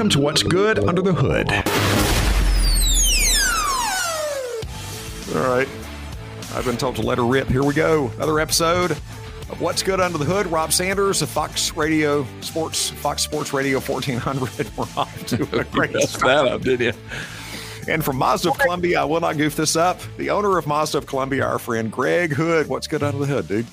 Welcome 0.00 0.08
to 0.12 0.20
What's 0.20 0.42
Good 0.42 0.78
Under 0.78 1.02
the 1.02 1.12
Hood. 1.12 1.50
All 5.36 5.54
right. 5.54 5.68
I've 6.54 6.64
been 6.64 6.78
told 6.78 6.96
to 6.96 7.02
let 7.02 7.18
her 7.18 7.26
rip. 7.26 7.48
Here 7.48 7.62
we 7.62 7.74
go. 7.74 8.10
Another 8.16 8.40
episode 8.40 8.92
of 8.92 9.60
What's 9.60 9.82
Good 9.82 10.00
Under 10.00 10.16
the 10.16 10.24
Hood. 10.24 10.46
Rob 10.46 10.72
Sanders 10.72 11.20
of 11.20 11.28
Fox 11.28 11.76
Radio 11.76 12.26
Sports, 12.40 12.88
Fox 12.88 13.22
Sports 13.22 13.52
Radio 13.52 13.78
1400. 13.78 14.74
We're 14.74 14.86
off 14.96 15.26
to 15.26 15.42
a 15.60 15.64
great 15.64 15.92
Messed 15.92 16.18
that 16.20 16.46
up, 16.46 16.62
did 16.62 16.80
you? 16.80 16.94
And 17.86 18.02
from 18.02 18.16
Mazda 18.16 18.52
of 18.52 18.58
Columbia, 18.58 19.02
I 19.02 19.04
will 19.04 19.20
not 19.20 19.36
goof 19.36 19.54
this 19.54 19.76
up. 19.76 20.00
The 20.16 20.30
owner 20.30 20.56
of 20.56 20.66
Mazda 20.66 20.96
of 20.96 21.06
Columbia, 21.06 21.44
our 21.44 21.58
friend 21.58 21.92
Greg 21.92 22.32
Hood. 22.32 22.68
What's 22.68 22.86
good 22.86 23.02
under 23.02 23.18
the 23.18 23.26
hood, 23.26 23.48
dude? 23.48 23.66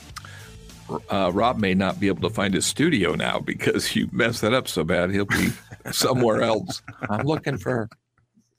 Uh, 1.10 1.32
Rob 1.34 1.58
may 1.58 1.74
not 1.74 2.00
be 2.00 2.08
able 2.08 2.28
to 2.28 2.34
find 2.34 2.54
his 2.54 2.66
studio 2.66 3.14
now 3.16 3.40
because 3.40 3.96
you 3.96 4.08
messed 4.12 4.42
that 4.42 4.54
up 4.54 4.68
so 4.68 4.84
bad. 4.84 5.12
He'll 5.12 5.26
be 5.26 5.50
somewhere 5.92 6.42
else. 6.42 6.82
I'm 7.10 7.26
looking 7.26 7.58
for 7.58 7.90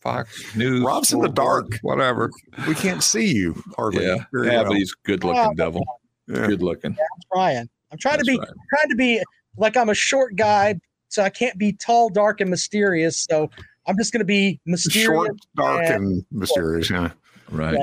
Fox 0.00 0.54
News. 0.56 0.82
Rob's 0.82 1.12
in 1.12 1.20
the 1.20 1.28
dark. 1.28 1.78
Whatever. 1.82 2.30
We 2.66 2.74
can't 2.74 3.02
see 3.02 3.32
you 3.32 3.62
hardly. 3.76 4.06
Yeah, 4.06 4.24
very 4.32 4.48
yeah 4.48 4.62
well. 4.62 4.70
but 4.70 4.76
he's 4.76 4.92
good 4.94 5.24
looking 5.24 5.54
devil. 5.56 5.82
Yeah. 6.26 6.46
Good 6.46 6.62
looking. 6.62 6.92
I'm 6.92 7.20
trying. 7.32 7.68
I'm 7.90 7.98
trying 7.98 8.16
That's 8.18 8.26
to 8.28 8.32
be 8.32 8.38
right. 8.38 8.48
trying 8.74 8.88
to 8.90 8.96
be 8.96 9.22
like 9.56 9.76
I'm 9.76 9.88
a 9.88 9.94
short 9.94 10.36
guy, 10.36 10.78
so 11.08 11.22
I 11.22 11.30
can't 11.30 11.56
be 11.58 11.72
tall, 11.72 12.10
dark, 12.10 12.40
and 12.40 12.50
mysterious. 12.50 13.26
So 13.28 13.50
I'm 13.86 13.96
just 13.96 14.12
going 14.12 14.20
to 14.20 14.26
be 14.26 14.60
mysterious. 14.66 15.06
Short, 15.06 15.36
dark, 15.56 15.84
and- 15.86 16.04
and 16.04 16.24
mysterious. 16.30 16.90
Yeah. 16.90 17.10
Right. 17.50 17.78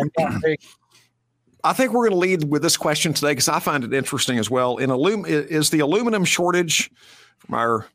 I 1.65 1.73
think 1.73 1.93
we're 1.93 2.07
going 2.09 2.11
to 2.11 2.17
lead 2.17 2.51
with 2.51 2.61
this 2.61 2.77
question 2.77 3.11
today 3.11 3.31
because 3.31 3.49
I 3.49 3.59
find 3.59 3.83
it 3.83 3.91
interesting 3.91 4.37
as 4.37 4.51
well. 4.51 4.77
In 4.77 4.91
alum- 4.91 5.25
is 5.25 5.71
the 5.71 5.79
aluminum 5.79 6.23
shortage 6.23 6.91
from 7.39 7.55
our 7.55 7.87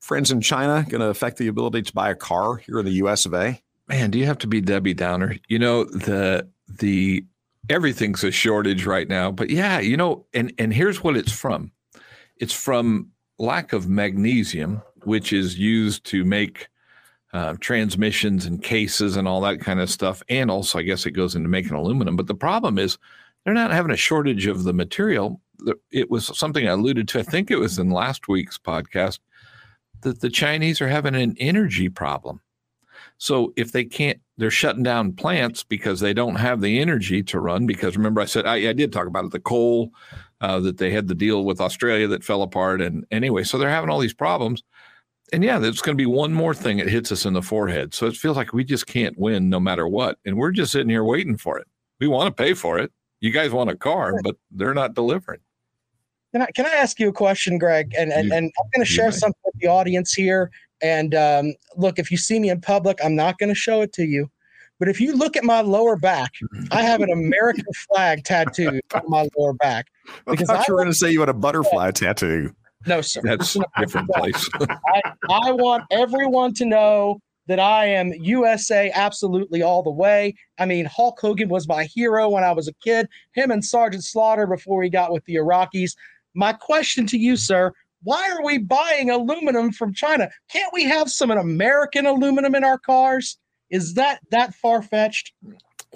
friends 0.00 0.30
in 0.30 0.40
China 0.40 0.86
going 0.88 1.00
to 1.00 1.08
affect 1.08 1.38
the 1.38 1.48
ability 1.48 1.82
to 1.82 1.92
buy 1.92 2.10
a 2.10 2.14
car 2.14 2.56
here 2.56 2.78
in 2.78 2.84
the 2.84 2.92
U.S. 2.92 3.26
of 3.26 3.34
A? 3.34 3.60
Man, 3.88 4.12
do 4.12 4.18
you 4.20 4.26
have 4.26 4.38
to 4.38 4.46
be 4.46 4.60
Debbie 4.60 4.94
Downer? 4.94 5.36
You 5.48 5.58
know 5.58 5.84
the 5.84 6.48
the 6.68 7.24
everything's 7.68 8.22
a 8.22 8.30
shortage 8.30 8.86
right 8.86 9.08
now. 9.08 9.32
But 9.32 9.50
yeah, 9.50 9.80
you 9.80 9.96
know, 9.96 10.24
and 10.32 10.52
and 10.58 10.72
here's 10.72 11.02
what 11.02 11.16
it's 11.16 11.32
from. 11.32 11.72
It's 12.36 12.52
from 12.52 13.10
lack 13.38 13.72
of 13.72 13.88
magnesium, 13.88 14.82
which 15.02 15.32
is 15.32 15.58
used 15.58 16.04
to 16.06 16.24
make 16.24 16.68
uh, 17.36 17.54
transmissions 17.60 18.46
and 18.46 18.62
cases 18.62 19.14
and 19.14 19.28
all 19.28 19.42
that 19.42 19.60
kind 19.60 19.78
of 19.78 19.90
stuff. 19.90 20.22
And 20.30 20.50
also, 20.50 20.78
I 20.78 20.82
guess 20.82 21.04
it 21.04 21.10
goes 21.10 21.34
into 21.34 21.50
making 21.50 21.72
aluminum. 21.72 22.16
But 22.16 22.28
the 22.28 22.34
problem 22.34 22.78
is, 22.78 22.96
they're 23.44 23.52
not 23.52 23.72
having 23.72 23.92
a 23.92 23.96
shortage 23.96 24.46
of 24.46 24.64
the 24.64 24.72
material. 24.72 25.42
It 25.90 26.10
was 26.10 26.36
something 26.36 26.66
I 26.66 26.72
alluded 26.72 27.08
to. 27.08 27.18
I 27.18 27.22
think 27.22 27.50
it 27.50 27.58
was 27.58 27.78
in 27.78 27.90
last 27.90 28.26
week's 28.26 28.56
podcast 28.56 29.18
that 30.00 30.20
the 30.20 30.30
Chinese 30.30 30.80
are 30.80 30.88
having 30.88 31.14
an 31.14 31.36
energy 31.38 31.90
problem. 31.90 32.40
So 33.18 33.52
if 33.54 33.70
they 33.70 33.84
can't, 33.84 34.18
they're 34.38 34.50
shutting 34.50 34.82
down 34.82 35.12
plants 35.12 35.62
because 35.62 36.00
they 36.00 36.14
don't 36.14 36.36
have 36.36 36.62
the 36.62 36.80
energy 36.80 37.22
to 37.24 37.38
run. 37.38 37.66
Because 37.66 37.98
remember, 37.98 38.22
I 38.22 38.24
said 38.24 38.46
I, 38.46 38.70
I 38.70 38.72
did 38.72 38.94
talk 38.94 39.06
about 39.06 39.26
it, 39.26 39.30
the 39.30 39.40
coal 39.40 39.90
uh, 40.40 40.58
that 40.60 40.78
they 40.78 40.90
had 40.90 41.08
the 41.08 41.14
deal 41.14 41.44
with 41.44 41.60
Australia 41.60 42.08
that 42.08 42.24
fell 42.24 42.42
apart, 42.42 42.80
and 42.80 43.04
anyway, 43.10 43.44
so 43.44 43.58
they're 43.58 43.68
having 43.68 43.90
all 43.90 44.00
these 44.00 44.14
problems. 44.14 44.62
And 45.32 45.42
yeah, 45.42 45.58
there's 45.58 45.80
going 45.82 45.96
to 45.96 46.00
be 46.00 46.06
one 46.06 46.32
more 46.32 46.54
thing 46.54 46.76
that 46.78 46.88
hits 46.88 47.10
us 47.10 47.24
in 47.24 47.32
the 47.32 47.42
forehead. 47.42 47.94
So 47.94 48.06
it 48.06 48.16
feels 48.16 48.36
like 48.36 48.52
we 48.52 48.62
just 48.64 48.86
can't 48.86 49.18
win 49.18 49.48
no 49.48 49.58
matter 49.58 49.88
what, 49.88 50.18
and 50.24 50.36
we're 50.36 50.52
just 50.52 50.72
sitting 50.72 50.88
here 50.88 51.04
waiting 51.04 51.36
for 51.36 51.58
it. 51.58 51.66
We 51.98 52.06
want 52.06 52.34
to 52.34 52.42
pay 52.42 52.54
for 52.54 52.78
it. 52.78 52.92
You 53.20 53.30
guys 53.32 53.50
want 53.50 53.70
a 53.70 53.76
car, 53.76 54.14
but 54.22 54.36
they're 54.50 54.74
not 54.74 54.94
delivering. 54.94 55.40
Can 56.32 56.42
I 56.42 56.46
can 56.54 56.66
I 56.66 56.70
ask 56.74 57.00
you 57.00 57.08
a 57.08 57.12
question, 57.12 57.58
Greg? 57.58 57.94
And 57.98 58.12
and, 58.12 58.28
You- 58.28 58.34
and 58.34 58.52
I'm 58.58 58.70
going 58.74 58.84
to 58.86 58.90
share 58.92 59.06
may. 59.06 59.16
something 59.16 59.40
with 59.44 59.54
the 59.60 59.68
audience 59.68 60.12
here. 60.12 60.50
And 60.82 61.14
um, 61.14 61.54
look, 61.76 61.98
if 61.98 62.10
you 62.10 62.18
see 62.18 62.38
me 62.38 62.50
in 62.50 62.60
public, 62.60 62.98
I'm 63.02 63.16
not 63.16 63.38
going 63.38 63.48
to 63.48 63.54
show 63.54 63.80
it 63.80 63.92
to 63.94 64.04
you. 64.04 64.30
But 64.78 64.88
if 64.88 65.00
you 65.00 65.16
look 65.16 65.36
at 65.36 65.44
my 65.44 65.62
lower 65.62 65.96
back, 65.96 66.32
I 66.70 66.82
have 66.82 67.00
an 67.00 67.10
American 67.10 67.64
flag 67.88 68.24
tattooed 68.24 68.82
on 68.94 69.02
my 69.08 69.26
lower 69.36 69.54
back. 69.54 69.86
I 70.26 70.36
thought 70.36 70.56
I 70.58 70.64
you 70.68 70.74
were 70.74 70.80
going 70.80 70.92
to 70.92 70.94
say 70.94 71.10
you 71.10 71.20
had 71.20 71.30
a 71.30 71.34
butterfly 71.34 71.92
tattoo. 71.92 72.54
No, 72.86 73.00
sir. 73.00 73.20
That's 73.22 73.56
a 73.56 73.64
different 73.78 74.10
place. 74.10 74.48
I, 74.60 75.02
I 75.30 75.52
want 75.52 75.84
everyone 75.90 76.54
to 76.54 76.64
know 76.64 77.20
that 77.46 77.60
I 77.60 77.86
am 77.86 78.12
USA 78.12 78.90
absolutely 78.92 79.62
all 79.62 79.82
the 79.82 79.90
way. 79.90 80.34
I 80.58 80.66
mean, 80.66 80.84
Hulk 80.86 81.20
Hogan 81.20 81.48
was 81.48 81.68
my 81.68 81.84
hero 81.84 82.28
when 82.28 82.44
I 82.44 82.52
was 82.52 82.68
a 82.68 82.72
kid, 82.74 83.08
him 83.32 83.50
and 83.50 83.64
Sergeant 83.64 84.04
Slaughter 84.04 84.46
before 84.46 84.82
he 84.82 84.90
got 84.90 85.12
with 85.12 85.24
the 85.26 85.36
Iraqis. 85.36 85.92
My 86.34 86.52
question 86.52 87.06
to 87.06 87.18
you, 87.18 87.36
sir, 87.36 87.72
why 88.02 88.28
are 88.30 88.44
we 88.44 88.58
buying 88.58 89.10
aluminum 89.10 89.72
from 89.72 89.92
China? 89.92 90.28
Can't 90.50 90.72
we 90.72 90.84
have 90.84 91.10
some 91.10 91.30
American 91.30 92.06
aluminum 92.06 92.54
in 92.54 92.64
our 92.64 92.78
cars? 92.78 93.38
Is 93.70 93.94
that 93.94 94.20
that 94.30 94.54
far 94.54 94.82
fetched? 94.82 95.32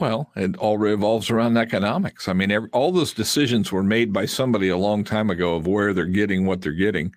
Well, 0.01 0.31
it 0.35 0.57
all 0.57 0.79
revolves 0.79 1.29
around 1.29 1.59
economics. 1.59 2.27
I 2.27 2.33
mean, 2.33 2.51
every, 2.51 2.71
all 2.73 2.91
those 2.91 3.13
decisions 3.13 3.71
were 3.71 3.83
made 3.83 4.15
by 4.15 4.25
somebody 4.25 4.71
a 4.71 4.77
long 4.79 5.05
time 5.05 5.29
ago 5.29 5.57
of 5.57 5.67
where 5.67 5.93
they're 5.93 6.07
getting 6.07 6.47
what 6.47 6.63
they're 6.63 6.73
getting. 6.73 7.15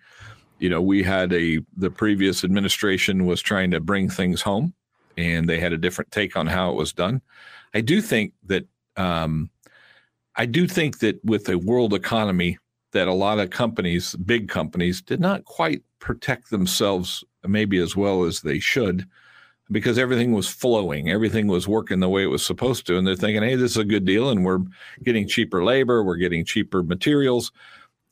You 0.59 0.67
know, 0.67 0.81
we 0.81 1.01
had 1.01 1.31
a 1.31 1.61
the 1.77 1.89
previous 1.89 2.43
administration 2.43 3.25
was 3.25 3.41
trying 3.41 3.72
to 3.72 3.79
bring 3.79 4.09
things 4.09 4.41
home, 4.41 4.73
and 5.17 5.47
they 5.47 5.61
had 5.61 5.72
a 5.72 5.77
different 5.77 6.11
take 6.11 6.35
on 6.35 6.45
how 6.45 6.72
it 6.72 6.75
was 6.75 6.91
done. 6.91 7.22
I 7.73 7.79
do 7.79 8.01
think 8.01 8.33
that 8.47 8.67
um, 8.97 9.49
I 10.35 10.45
do 10.45 10.67
think 10.67 10.99
that 10.99 11.23
with 11.23 11.45
the 11.45 11.57
world 11.57 11.93
economy, 11.93 12.57
that 12.91 13.07
a 13.07 13.13
lot 13.13 13.39
of 13.39 13.49
companies, 13.49 14.13
big 14.16 14.49
companies, 14.49 15.01
did 15.01 15.22
not 15.22 15.45
quite 15.45 15.83
protect 15.99 16.49
themselves 16.49 17.23
maybe 17.47 17.77
as 17.77 17.95
well 17.95 18.23
as 18.23 18.41
they 18.41 18.59
should 18.59 19.07
because 19.73 19.97
everything 19.97 20.31
was 20.31 20.47
flowing, 20.47 21.09
everything 21.09 21.47
was 21.47 21.67
working 21.67 22.00
the 22.00 22.07
way 22.07 22.23
it 22.23 22.28
was 22.28 22.45
supposed 22.45 22.88
to. 22.88 22.97
And 22.97 23.06
they're 23.06 23.16
thinking, 23.16 23.44
hey, 23.44 23.56
this 23.56 23.72
is 23.72 23.78
a 23.78 23.84
good 23.84 24.06
deal. 24.06 24.29
And 24.29 24.45
we're 24.45 24.59
getting 25.03 25.28
cheaper 25.28 25.63
labor, 25.63 26.03
we're 26.03 26.16
getting 26.16 26.45
cheaper 26.45 26.84
materials. 26.84 27.51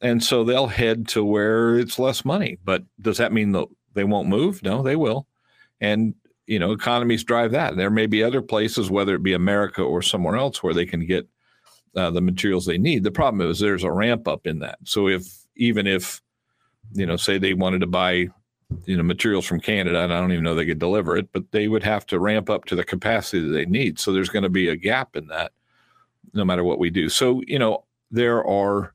And 0.01 0.23
so 0.23 0.43
they'll 0.43 0.67
head 0.67 1.07
to 1.09 1.23
where 1.23 1.77
it's 1.77 1.99
less 1.99 2.25
money. 2.25 2.57
But 2.65 2.83
does 2.99 3.17
that 3.17 3.31
mean 3.31 3.51
that 3.53 3.67
they 3.93 4.03
won't 4.03 4.27
move? 4.27 4.63
No, 4.63 4.81
they 4.81 4.95
will. 4.95 5.27
And, 5.79 6.15
you 6.47 6.59
know, 6.59 6.71
economies 6.71 7.23
drive 7.23 7.51
that. 7.51 7.77
There 7.77 7.91
may 7.91 8.07
be 8.07 8.23
other 8.23 8.41
places, 8.41 8.89
whether 8.89 9.15
it 9.15 9.23
be 9.23 9.33
America 9.33 9.83
or 9.83 10.01
somewhere 10.01 10.35
else, 10.35 10.63
where 10.63 10.73
they 10.73 10.85
can 10.85 11.05
get 11.05 11.29
uh, 11.95 12.09
the 12.09 12.21
materials 12.21 12.65
they 12.65 12.79
need. 12.79 13.03
The 13.03 13.11
problem 13.11 13.47
is 13.49 13.59
there's 13.59 13.83
a 13.83 13.91
ramp 13.91 14.27
up 14.27 14.47
in 14.47 14.59
that. 14.59 14.79
So 14.85 15.07
if, 15.07 15.23
even 15.55 15.85
if, 15.85 16.21
you 16.93 17.05
know, 17.05 17.15
say 17.15 17.37
they 17.37 17.53
wanted 17.53 17.81
to 17.81 17.87
buy 17.87 18.29
you 18.85 18.97
know 18.97 19.03
materials 19.03 19.45
from 19.45 19.59
Canada, 19.59 20.03
and 20.03 20.13
I 20.13 20.19
don't 20.19 20.31
even 20.31 20.43
know 20.43 20.55
they 20.55 20.65
could 20.65 20.79
deliver 20.79 21.17
it, 21.17 21.29
but 21.31 21.51
they 21.51 21.67
would 21.67 21.83
have 21.83 22.05
to 22.07 22.19
ramp 22.19 22.49
up 22.49 22.65
to 22.65 22.75
the 22.75 22.83
capacity 22.83 23.41
that 23.47 23.53
they 23.53 23.65
need. 23.65 23.99
So 23.99 24.11
there's 24.11 24.29
going 24.29 24.43
to 24.43 24.49
be 24.49 24.69
a 24.69 24.75
gap 24.75 25.15
in 25.15 25.27
that, 25.27 25.51
no 26.33 26.45
matter 26.45 26.63
what 26.63 26.79
we 26.79 26.89
do. 26.89 27.09
So 27.09 27.41
you 27.47 27.59
know 27.59 27.85
there 28.11 28.45
are 28.45 28.93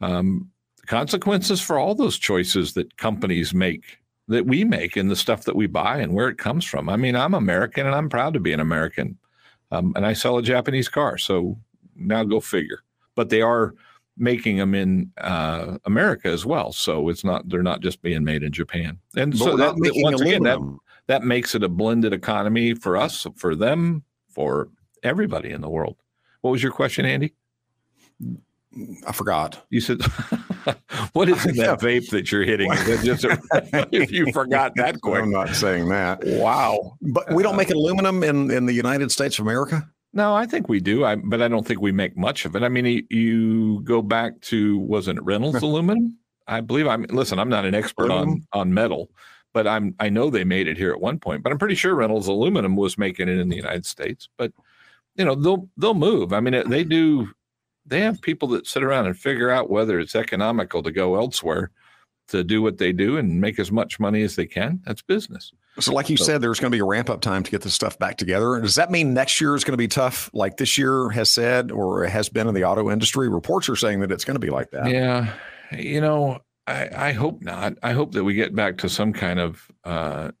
um, 0.00 0.50
consequences 0.86 1.60
for 1.60 1.78
all 1.78 1.94
those 1.94 2.18
choices 2.18 2.74
that 2.74 2.96
companies 2.96 3.54
make, 3.54 3.98
that 4.28 4.46
we 4.46 4.64
make, 4.64 4.96
and 4.96 5.10
the 5.10 5.16
stuff 5.16 5.44
that 5.44 5.56
we 5.56 5.66
buy 5.66 5.98
and 5.98 6.12
where 6.12 6.28
it 6.28 6.38
comes 6.38 6.64
from. 6.64 6.88
I 6.88 6.96
mean, 6.96 7.16
I'm 7.16 7.34
American, 7.34 7.86
and 7.86 7.94
I'm 7.94 8.08
proud 8.08 8.34
to 8.34 8.40
be 8.40 8.52
an 8.52 8.60
American, 8.60 9.18
um, 9.70 9.92
and 9.96 10.04
I 10.04 10.12
sell 10.12 10.38
a 10.38 10.42
Japanese 10.42 10.88
car. 10.88 11.18
So 11.18 11.58
now 11.96 12.24
go 12.24 12.40
figure. 12.40 12.82
But 13.14 13.28
they 13.28 13.42
are 13.42 13.74
making 14.16 14.56
them 14.56 14.74
in 14.74 15.10
uh, 15.18 15.78
America 15.84 16.28
as 16.28 16.44
well. 16.44 16.72
So 16.72 17.08
it's 17.08 17.24
not 17.24 17.48
they're 17.48 17.62
not 17.62 17.80
just 17.80 18.02
being 18.02 18.24
made 18.24 18.42
in 18.42 18.52
Japan. 18.52 18.98
And 19.16 19.32
But 19.32 19.38
so 19.38 19.56
that 19.56 19.74
once 19.76 20.20
again 20.20 20.42
that 20.44 20.58
that 21.06 21.22
makes 21.24 21.54
it 21.54 21.62
a 21.62 21.68
blended 21.68 22.12
economy 22.12 22.74
for 22.74 22.96
us, 22.96 23.26
for 23.36 23.54
them, 23.54 24.04
for 24.28 24.68
everybody 25.02 25.50
in 25.50 25.60
the 25.60 25.68
world. 25.68 25.96
What 26.42 26.50
was 26.52 26.62
your 26.62 26.72
question, 26.72 27.04
Andy? 27.04 27.34
I 29.06 29.12
forgot. 29.12 29.66
You 29.68 29.80
said, 29.80 30.00
"What 31.12 31.28
is 31.28 31.44
in 31.44 31.56
that 31.56 31.80
vape 31.80 32.08
that 32.10 32.32
you're 32.32 32.44
hitting?" 32.44 32.72
Just 33.02 33.24
a- 33.24 33.38
if 33.92 34.10
you 34.10 34.32
forgot 34.32 34.72
that 34.76 35.00
quick, 35.02 35.22
I'm 35.22 35.30
not 35.30 35.50
saying 35.50 35.88
that. 35.90 36.20
wow. 36.24 36.96
But 37.02 37.32
we 37.32 37.42
don't 37.42 37.56
make 37.56 37.70
aluminum 37.70 38.22
in, 38.22 38.50
in 38.50 38.66
the 38.66 38.72
United 38.72 39.12
States 39.12 39.38
of 39.38 39.44
America? 39.44 39.86
No, 40.14 40.34
I 40.34 40.46
think 40.46 40.68
we 40.68 40.80
do. 40.80 41.04
I, 41.04 41.16
but 41.16 41.40
I 41.40 41.48
don't 41.48 41.66
think 41.66 41.80
we 41.80 41.92
make 41.92 42.16
much 42.16 42.44
of 42.44 42.54
it. 42.54 42.62
I 42.62 42.68
mean, 42.68 42.84
you, 42.84 43.02
you 43.08 43.80
go 43.80 44.02
back 44.02 44.40
to 44.42 44.78
wasn't 44.78 45.18
it 45.18 45.24
Reynolds 45.24 45.62
aluminum? 45.62 46.18
I 46.46 46.60
believe 46.60 46.86
I'm. 46.86 47.04
Listen, 47.04 47.38
I'm 47.38 47.48
not 47.48 47.64
an 47.64 47.74
expert 47.74 48.10
on 48.10 48.46
on 48.52 48.74
metal, 48.74 49.10
but 49.54 49.66
I'm. 49.66 49.94
I 50.00 50.10
know 50.10 50.28
they 50.28 50.44
made 50.44 50.68
it 50.68 50.76
here 50.76 50.92
at 50.92 51.00
one 51.00 51.18
point. 51.18 51.42
But 51.42 51.52
I'm 51.52 51.58
pretty 51.58 51.76
sure 51.76 51.94
Reynolds 51.94 52.26
aluminum 52.26 52.76
was 52.76 52.98
making 52.98 53.28
it 53.28 53.38
in 53.38 53.48
the 53.48 53.56
United 53.56 53.86
States. 53.86 54.28
But 54.36 54.52
you 55.16 55.24
know, 55.24 55.34
they'll 55.34 55.68
they'll 55.76 55.94
move. 55.94 56.32
I 56.32 56.40
mean, 56.40 56.68
they 56.68 56.84
do. 56.84 57.30
They 57.86 58.00
have 58.00 58.20
people 58.20 58.48
that 58.48 58.66
sit 58.66 58.82
around 58.82 59.06
and 59.06 59.18
figure 59.18 59.50
out 59.50 59.70
whether 59.70 59.98
it's 59.98 60.14
economical 60.14 60.82
to 60.82 60.92
go 60.92 61.16
elsewhere 61.16 61.70
to 62.28 62.44
do 62.44 62.62
what 62.62 62.78
they 62.78 62.92
do 62.92 63.16
and 63.16 63.40
make 63.40 63.58
as 63.58 63.72
much 63.72 63.98
money 63.98 64.22
as 64.22 64.36
they 64.36 64.46
can. 64.46 64.80
That's 64.84 65.02
business. 65.02 65.52
So, 65.80 65.92
like 65.94 66.10
you 66.10 66.16
So- 66.18 66.24
said, 66.24 66.40
there's 66.42 66.60
going 66.60 66.70
to 66.70 66.74
be 66.76 66.80
a 66.80 66.84
ramp 66.84 67.08
up 67.08 67.20
time 67.22 67.42
to 67.42 67.50
get 67.50 67.62
this 67.62 67.72
stuff 67.74 67.98
back 67.98 68.16
together. 68.18 68.60
Does 68.60 68.74
that 68.74 68.90
mean 68.90 69.14
next 69.14 69.40
year 69.40 69.54
is 69.54 69.64
going 69.64 69.72
to 69.72 69.78
be 69.78 69.88
tough, 69.88 70.28
like 70.34 70.58
this 70.58 70.76
year 70.76 71.08
has 71.10 71.30
said 71.30 71.70
or 71.70 72.04
has 72.04 72.28
been 72.28 72.46
in 72.46 72.54
the 72.54 72.64
auto 72.64 72.90
industry? 72.90 73.28
Reports 73.28 73.68
are 73.68 73.76
saying 73.76 74.00
that 74.00 74.12
it's 74.12 74.24
going 74.24 74.34
to 74.34 74.40
be 74.40 74.50
like 74.50 74.70
that. 74.72 74.90
Yeah, 74.90 75.32
you 75.76 76.00
know, 76.00 76.40
I, 76.66 76.90
I 77.08 77.12
hope 77.12 77.42
not. 77.42 77.74
I 77.82 77.92
hope 77.92 78.12
that 78.12 78.24
we 78.24 78.34
get 78.34 78.54
back 78.54 78.78
to 78.78 78.88
some 78.88 79.12
kind 79.14 79.40
of 79.40 79.66
uh, 79.84 80.32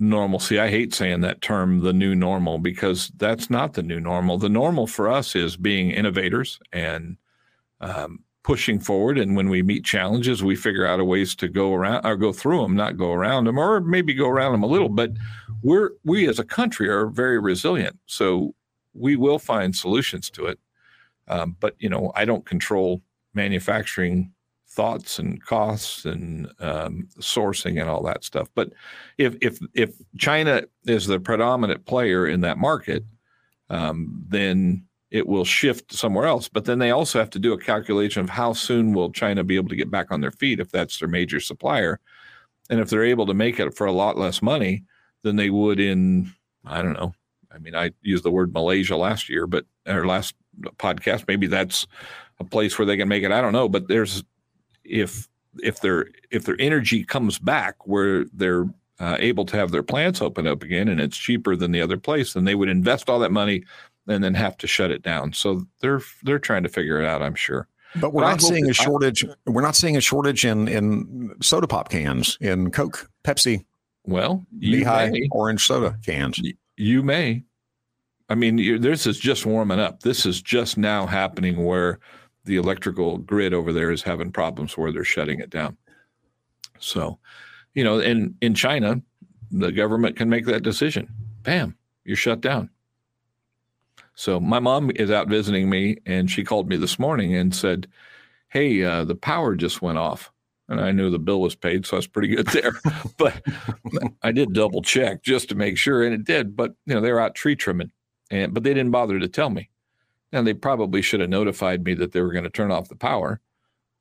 normalcy. 0.00 0.58
I 0.58 0.68
hate 0.68 0.92
saying 0.92 1.20
that 1.20 1.40
term, 1.40 1.80
the 1.80 1.92
new 1.92 2.14
normal, 2.16 2.58
because 2.58 3.12
that's 3.16 3.48
not 3.48 3.74
the 3.74 3.82
new 3.84 4.00
normal. 4.00 4.38
The 4.38 4.48
normal 4.48 4.86
for 4.88 5.08
us 5.08 5.36
is 5.36 5.56
being 5.56 5.90
innovators 5.92 6.58
and 6.72 7.16
um, 7.80 8.24
pushing 8.42 8.80
forward. 8.80 9.18
And 9.18 9.36
when 9.36 9.48
we 9.48 9.62
meet 9.62 9.84
challenges, 9.84 10.42
we 10.42 10.56
figure 10.56 10.86
out 10.86 11.00
a 11.00 11.04
ways 11.04 11.34
to 11.36 11.48
go 11.48 11.74
around 11.74 12.04
or 12.06 12.16
go 12.16 12.32
through 12.32 12.62
them, 12.62 12.74
not 12.74 12.96
go 12.96 13.12
around 13.12 13.44
them, 13.44 13.58
or 13.58 13.80
maybe 13.80 14.14
go 14.14 14.28
around 14.28 14.52
them 14.52 14.62
a 14.62 14.66
little. 14.66 14.88
But 14.88 15.12
we're 15.62 15.90
we 16.04 16.28
as 16.28 16.38
a 16.38 16.44
country 16.44 16.88
are 16.88 17.06
very 17.06 17.38
resilient, 17.38 17.98
so 18.06 18.54
we 18.94 19.16
will 19.16 19.38
find 19.38 19.74
solutions 19.74 20.30
to 20.30 20.46
it. 20.46 20.58
Um, 21.28 21.56
but 21.60 21.74
you 21.78 21.88
know, 21.88 22.12
I 22.16 22.24
don't 22.24 22.46
control 22.46 23.02
manufacturing 23.34 24.32
thoughts 24.70 25.18
and 25.18 25.42
costs 25.44 26.04
and 26.04 26.46
um, 26.60 27.08
sourcing 27.18 27.80
and 27.80 27.90
all 27.90 28.02
that 28.04 28.24
stuff. 28.24 28.48
But 28.54 28.72
if 29.18 29.36
if 29.40 29.58
if 29.74 29.94
China 30.18 30.62
is 30.86 31.06
the 31.06 31.20
predominant 31.20 31.84
player 31.86 32.26
in 32.26 32.40
that 32.42 32.58
market, 32.58 33.04
um, 33.68 34.24
then 34.28 34.86
it 35.10 35.26
will 35.26 35.44
shift 35.44 35.92
somewhere 35.92 36.26
else. 36.26 36.48
But 36.48 36.64
then 36.64 36.78
they 36.78 36.90
also 36.90 37.18
have 37.18 37.30
to 37.30 37.38
do 37.38 37.52
a 37.52 37.58
calculation 37.58 38.22
of 38.22 38.30
how 38.30 38.52
soon 38.52 38.92
will 38.92 39.10
China 39.10 39.42
be 39.42 39.56
able 39.56 39.68
to 39.68 39.76
get 39.76 39.90
back 39.90 40.10
on 40.10 40.20
their 40.20 40.30
feet 40.30 40.60
if 40.60 40.70
that's 40.70 40.98
their 40.98 41.08
major 41.08 41.40
supplier, 41.40 42.00
and 42.68 42.80
if 42.80 42.90
they're 42.90 43.04
able 43.04 43.26
to 43.26 43.34
make 43.34 43.58
it 43.58 43.76
for 43.76 43.86
a 43.86 43.92
lot 43.92 44.16
less 44.16 44.40
money 44.40 44.84
than 45.22 45.36
they 45.36 45.50
would 45.50 45.80
in 45.80 46.32
I 46.64 46.82
don't 46.82 46.92
know. 46.92 47.14
I 47.52 47.58
mean, 47.58 47.74
I 47.74 47.90
used 48.02 48.24
the 48.24 48.30
word 48.30 48.52
Malaysia 48.52 48.96
last 48.96 49.28
year, 49.28 49.46
but 49.46 49.64
or 49.86 50.06
last 50.06 50.34
podcast, 50.76 51.24
maybe 51.26 51.46
that's 51.46 51.86
a 52.38 52.44
place 52.44 52.78
where 52.78 52.86
they 52.86 52.96
can 52.96 53.08
make 53.08 53.24
it. 53.24 53.32
I 53.32 53.40
don't 53.40 53.52
know, 53.52 53.68
but 53.68 53.88
there's 53.88 54.22
if 54.84 55.28
if 55.62 55.80
their 55.80 56.08
if 56.30 56.44
their 56.44 56.56
energy 56.60 57.04
comes 57.04 57.38
back 57.38 57.86
where 57.86 58.24
they're 58.32 58.66
uh, 59.00 59.16
able 59.18 59.46
to 59.46 59.56
have 59.56 59.70
their 59.70 59.82
plants 59.82 60.20
open 60.20 60.46
up 60.46 60.62
again 60.62 60.88
and 60.88 61.00
it's 61.00 61.16
cheaper 61.16 61.56
than 61.56 61.72
the 61.72 61.80
other 61.80 61.96
place, 61.96 62.34
then 62.34 62.44
they 62.44 62.54
would 62.54 62.68
invest 62.68 63.08
all 63.08 63.18
that 63.18 63.32
money 63.32 63.64
and 64.10 64.22
then 64.22 64.34
have 64.34 64.56
to 64.58 64.66
shut 64.66 64.90
it 64.90 65.02
down. 65.02 65.32
So 65.32 65.64
they're 65.80 66.00
they're 66.22 66.38
trying 66.38 66.62
to 66.64 66.68
figure 66.68 67.00
it 67.00 67.06
out, 67.06 67.22
I'm 67.22 67.34
sure. 67.34 67.68
But 67.96 68.12
we're 68.12 68.22
but 68.22 68.30
not 68.30 68.40
seeing 68.42 68.68
a 68.70 68.72
shortage. 68.72 69.24
I, 69.24 69.50
we're 69.50 69.62
not 69.62 69.76
seeing 69.76 69.96
a 69.96 70.00
shortage 70.00 70.44
in 70.44 70.68
in 70.68 71.34
soda 71.40 71.66
pop 71.66 71.88
cans, 71.88 72.38
in 72.40 72.70
Coke, 72.70 73.10
Pepsi. 73.24 73.64
Well, 74.04 74.44
high 74.62 75.12
orange 75.30 75.66
soda 75.66 75.96
cans. 76.04 76.40
You 76.76 77.02
may. 77.02 77.44
I 78.28 78.36
mean, 78.36 78.80
this 78.80 79.06
is 79.06 79.18
just 79.18 79.44
warming 79.44 79.80
up. 79.80 80.00
This 80.00 80.24
is 80.24 80.40
just 80.40 80.78
now 80.78 81.04
happening 81.04 81.64
where 81.64 81.98
the 82.44 82.56
electrical 82.56 83.18
grid 83.18 83.52
over 83.52 83.72
there 83.72 83.90
is 83.90 84.02
having 84.02 84.30
problems 84.30 84.78
where 84.78 84.92
they're 84.92 85.04
shutting 85.04 85.40
it 85.40 85.50
down. 85.50 85.76
So, 86.78 87.18
you 87.74 87.84
know, 87.84 87.98
in 87.98 88.34
in 88.40 88.54
China, 88.54 89.02
the 89.50 89.72
government 89.72 90.16
can 90.16 90.28
make 90.28 90.46
that 90.46 90.62
decision. 90.62 91.08
Bam, 91.42 91.76
you're 92.04 92.16
shut 92.16 92.40
down. 92.40 92.70
So 94.20 94.38
my 94.38 94.58
mom 94.58 94.90
is 94.96 95.10
out 95.10 95.28
visiting 95.28 95.70
me, 95.70 95.96
and 96.04 96.30
she 96.30 96.44
called 96.44 96.68
me 96.68 96.76
this 96.76 96.98
morning 96.98 97.34
and 97.34 97.54
said, 97.54 97.86
"Hey, 98.48 98.84
uh, 98.84 99.04
the 99.06 99.14
power 99.14 99.56
just 99.56 99.80
went 99.80 99.96
off." 99.96 100.30
And 100.68 100.78
I 100.78 100.92
knew 100.92 101.08
the 101.08 101.18
bill 101.18 101.40
was 101.40 101.54
paid, 101.54 101.86
so 101.86 101.96
I 101.96 102.00
was 102.00 102.06
pretty 102.06 102.28
good 102.28 102.46
there. 102.52 102.72
but 103.16 103.42
I 104.22 104.30
did 104.30 104.52
double 104.52 104.82
check 104.82 105.22
just 105.22 105.48
to 105.48 105.54
make 105.54 105.78
sure, 105.78 106.04
and 106.04 106.12
it 106.12 106.24
did. 106.24 106.54
But 106.54 106.74
you 106.84 106.94
know, 106.94 107.00
they 107.00 107.10
were 107.10 107.18
out 107.18 107.34
tree 107.34 107.56
trimming, 107.56 107.92
and 108.30 108.52
but 108.52 108.62
they 108.62 108.74
didn't 108.74 108.90
bother 108.90 109.18
to 109.18 109.26
tell 109.26 109.48
me. 109.48 109.70
And 110.32 110.46
they 110.46 110.52
probably 110.52 111.00
should 111.00 111.20
have 111.20 111.30
notified 111.30 111.82
me 111.82 111.94
that 111.94 112.12
they 112.12 112.20
were 112.20 112.32
going 112.32 112.44
to 112.44 112.50
turn 112.50 112.70
off 112.70 112.90
the 112.90 112.96
power. 112.96 113.40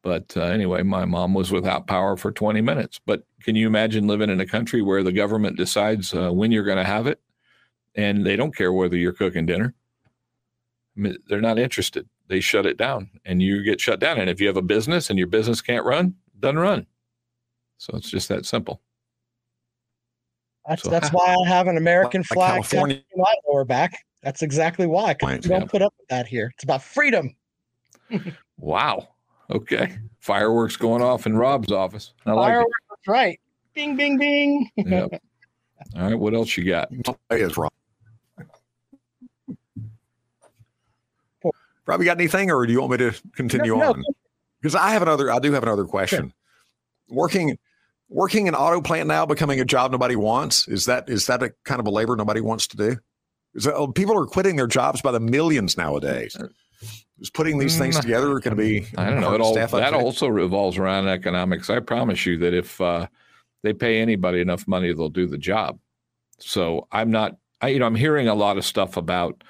But 0.03 0.35
uh, 0.35 0.41
anyway, 0.41 0.83
my 0.83 1.05
mom 1.05 1.33
was 1.33 1.49
without 1.49 1.87
power 1.87 2.17
for 2.17 2.33
20 2.33 2.59
minutes. 2.59 2.99
But 3.05 3.23
can 3.43 3.55
you 3.55 3.67
imagine 3.67 4.05
living 4.05 4.29
in 4.29 4.41
a 4.41 4.45
country 4.45 4.81
where 4.81 5.01
the 5.01 5.13
government 5.13 5.55
decides 5.55 6.13
uh, 6.13 6.29
when 6.31 6.51
you're 6.51 6.65
going 6.65 6.77
to 6.77 6.83
have 6.83 7.07
it 7.07 7.21
and 7.95 8.25
they 8.25 8.35
don't 8.35 8.55
care 8.55 8.73
whether 8.73 8.97
you're 8.97 9.13
cooking 9.13 9.45
dinner? 9.45 9.73
I 10.99 11.01
mean, 11.01 11.17
they're 11.27 11.39
not 11.39 11.57
interested. 11.57 12.07
They 12.27 12.41
shut 12.41 12.65
it 12.65 12.77
down 12.77 13.09
and 13.23 13.41
you 13.41 13.63
get 13.63 13.79
shut 13.79 13.99
down. 14.01 14.19
And 14.19 14.29
if 14.29 14.41
you 14.41 14.47
have 14.47 14.57
a 14.57 14.61
business 14.61 15.09
and 15.09 15.17
your 15.17 15.27
business 15.27 15.61
can't 15.61 15.85
run, 15.85 16.13
doesn't 16.39 16.59
run. 16.59 16.85
So 17.77 17.95
it's 17.95 18.09
just 18.09 18.27
that 18.27 18.45
simple. 18.45 18.81
That's 20.67 20.83
so, 20.83 20.89
that's 20.89 21.09
why 21.11 21.35
I 21.39 21.47
have 21.47 21.67
an 21.67 21.77
American 21.77 22.23
flag 22.23 22.65
on 22.75 23.01
my 23.15 23.33
lower 23.47 23.63
back. 23.63 24.05
That's 24.21 24.41
exactly 24.41 24.87
why. 24.87 25.15
We 25.23 25.37
don't 25.37 25.71
put 25.71 25.81
up 25.81 25.93
with 25.97 26.09
that 26.09 26.27
here. 26.27 26.51
It's 26.53 26.65
about 26.65 26.83
freedom. 26.83 27.33
wow. 28.57 29.07
Okay. 29.49 29.97
Fireworks 30.19 30.75
going 30.75 31.01
off 31.01 31.25
in 31.25 31.37
Rob's 31.37 31.71
office. 31.71 32.13
I 32.25 32.33
Fireworks, 32.33 32.71
like 32.89 32.99
it. 32.99 33.11
right. 33.11 33.39
Bing, 33.73 33.95
bing, 33.95 34.17
bing. 34.17 34.69
yep. 34.75 35.09
All 35.95 36.01
right. 36.01 36.19
What 36.19 36.33
else 36.33 36.57
you 36.57 36.65
got? 36.65 36.89
Is 37.31 37.55
Rob. 37.55 37.71
Rob, 41.89 42.01
you 42.01 42.05
got 42.05 42.19
anything, 42.19 42.51
or 42.51 42.67
do 42.67 42.71
you 42.71 42.81
want 42.81 42.91
me 42.91 42.97
to 42.97 43.19
continue 43.33 43.75
no, 43.75 43.93
on? 43.93 44.03
Because 44.61 44.75
I 44.75 44.91
have 44.91 45.01
another. 45.01 45.31
I 45.31 45.39
do 45.39 45.51
have 45.53 45.63
another 45.63 45.85
question. 45.85 46.25
Sure. 47.09 47.17
Working, 47.17 47.57
working 48.09 48.47
an 48.47 48.53
auto 48.53 48.79
plant 48.79 49.07
now, 49.07 49.25
becoming 49.25 49.59
a 49.59 49.65
job 49.65 49.91
nobody 49.91 50.15
wants. 50.15 50.67
Is 50.67 50.85
that 50.85 51.09
is 51.09 51.25
that 51.25 51.41
a 51.41 51.51
kind 51.65 51.79
of 51.79 51.87
a 51.87 51.89
labor 51.89 52.15
nobody 52.15 52.41
wants 52.41 52.67
to 52.67 52.77
do? 52.77 52.97
So 53.57 53.87
people 53.87 54.15
are 54.15 54.27
quitting 54.27 54.55
their 54.55 54.67
jobs 54.67 55.01
by 55.01 55.11
the 55.11 55.19
millions 55.19 55.77
nowadays. 55.77 56.37
Is 57.19 57.31
putting 57.31 57.57
these 57.57 57.79
things 57.79 57.97
mm, 57.97 58.01
together 58.01 58.27
going 58.27 58.43
to 58.43 58.55
be? 58.55 58.85
I 58.95 59.09
don't 59.09 59.19
know. 59.19 59.33
It 59.33 59.41
all, 59.41 59.55
that 59.55 59.93
also 59.95 60.27
revolves 60.27 60.77
around 60.77 61.07
economics. 61.07 61.71
I 61.71 61.79
promise 61.79 62.23
you 62.23 62.37
that 62.37 62.53
if 62.53 62.79
uh, 62.79 63.07
they 63.63 63.73
pay 63.73 63.99
anybody 63.99 64.41
enough 64.41 64.67
money, 64.67 64.93
they'll 64.93 65.09
do 65.09 65.25
the 65.25 65.39
job. 65.39 65.79
So 66.37 66.87
I'm 66.91 67.09
not. 67.09 67.37
I, 67.61 67.69
you 67.69 67.79
know, 67.79 67.87
I'm 67.87 67.95
hearing 67.95 68.27
a 68.27 68.35
lot 68.35 68.59
of 68.59 68.63
stuff 68.63 68.95
about 68.95 69.43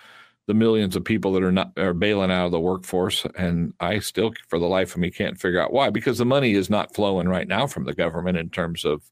the 0.50 0.56
millions 0.56 0.96
of 0.96 1.04
people 1.04 1.32
that 1.34 1.44
are 1.44 1.52
not 1.52 1.78
are 1.78 1.94
bailing 1.94 2.32
out 2.32 2.48
of 2.48 2.52
the 2.52 2.60
workforce, 2.60 3.24
and 3.38 3.72
I 3.80 4.00
still, 4.00 4.34
for 4.48 4.58
the 4.58 4.66
life 4.66 4.96
of 4.96 4.98
me, 4.98 5.12
can't 5.12 5.40
figure 5.40 5.62
out 5.62 5.72
why. 5.72 5.92
Because 5.92 6.18
the 6.18 6.26
money 6.26 6.54
is 6.54 6.72
not 6.72 6.96
flowing 6.96 7.30
right 7.30 7.48
now 7.48 7.68
from 7.68 7.84
the 7.84 7.94
government 7.94 8.36
in 8.36 8.50
terms 8.50 8.84
of 8.84 9.04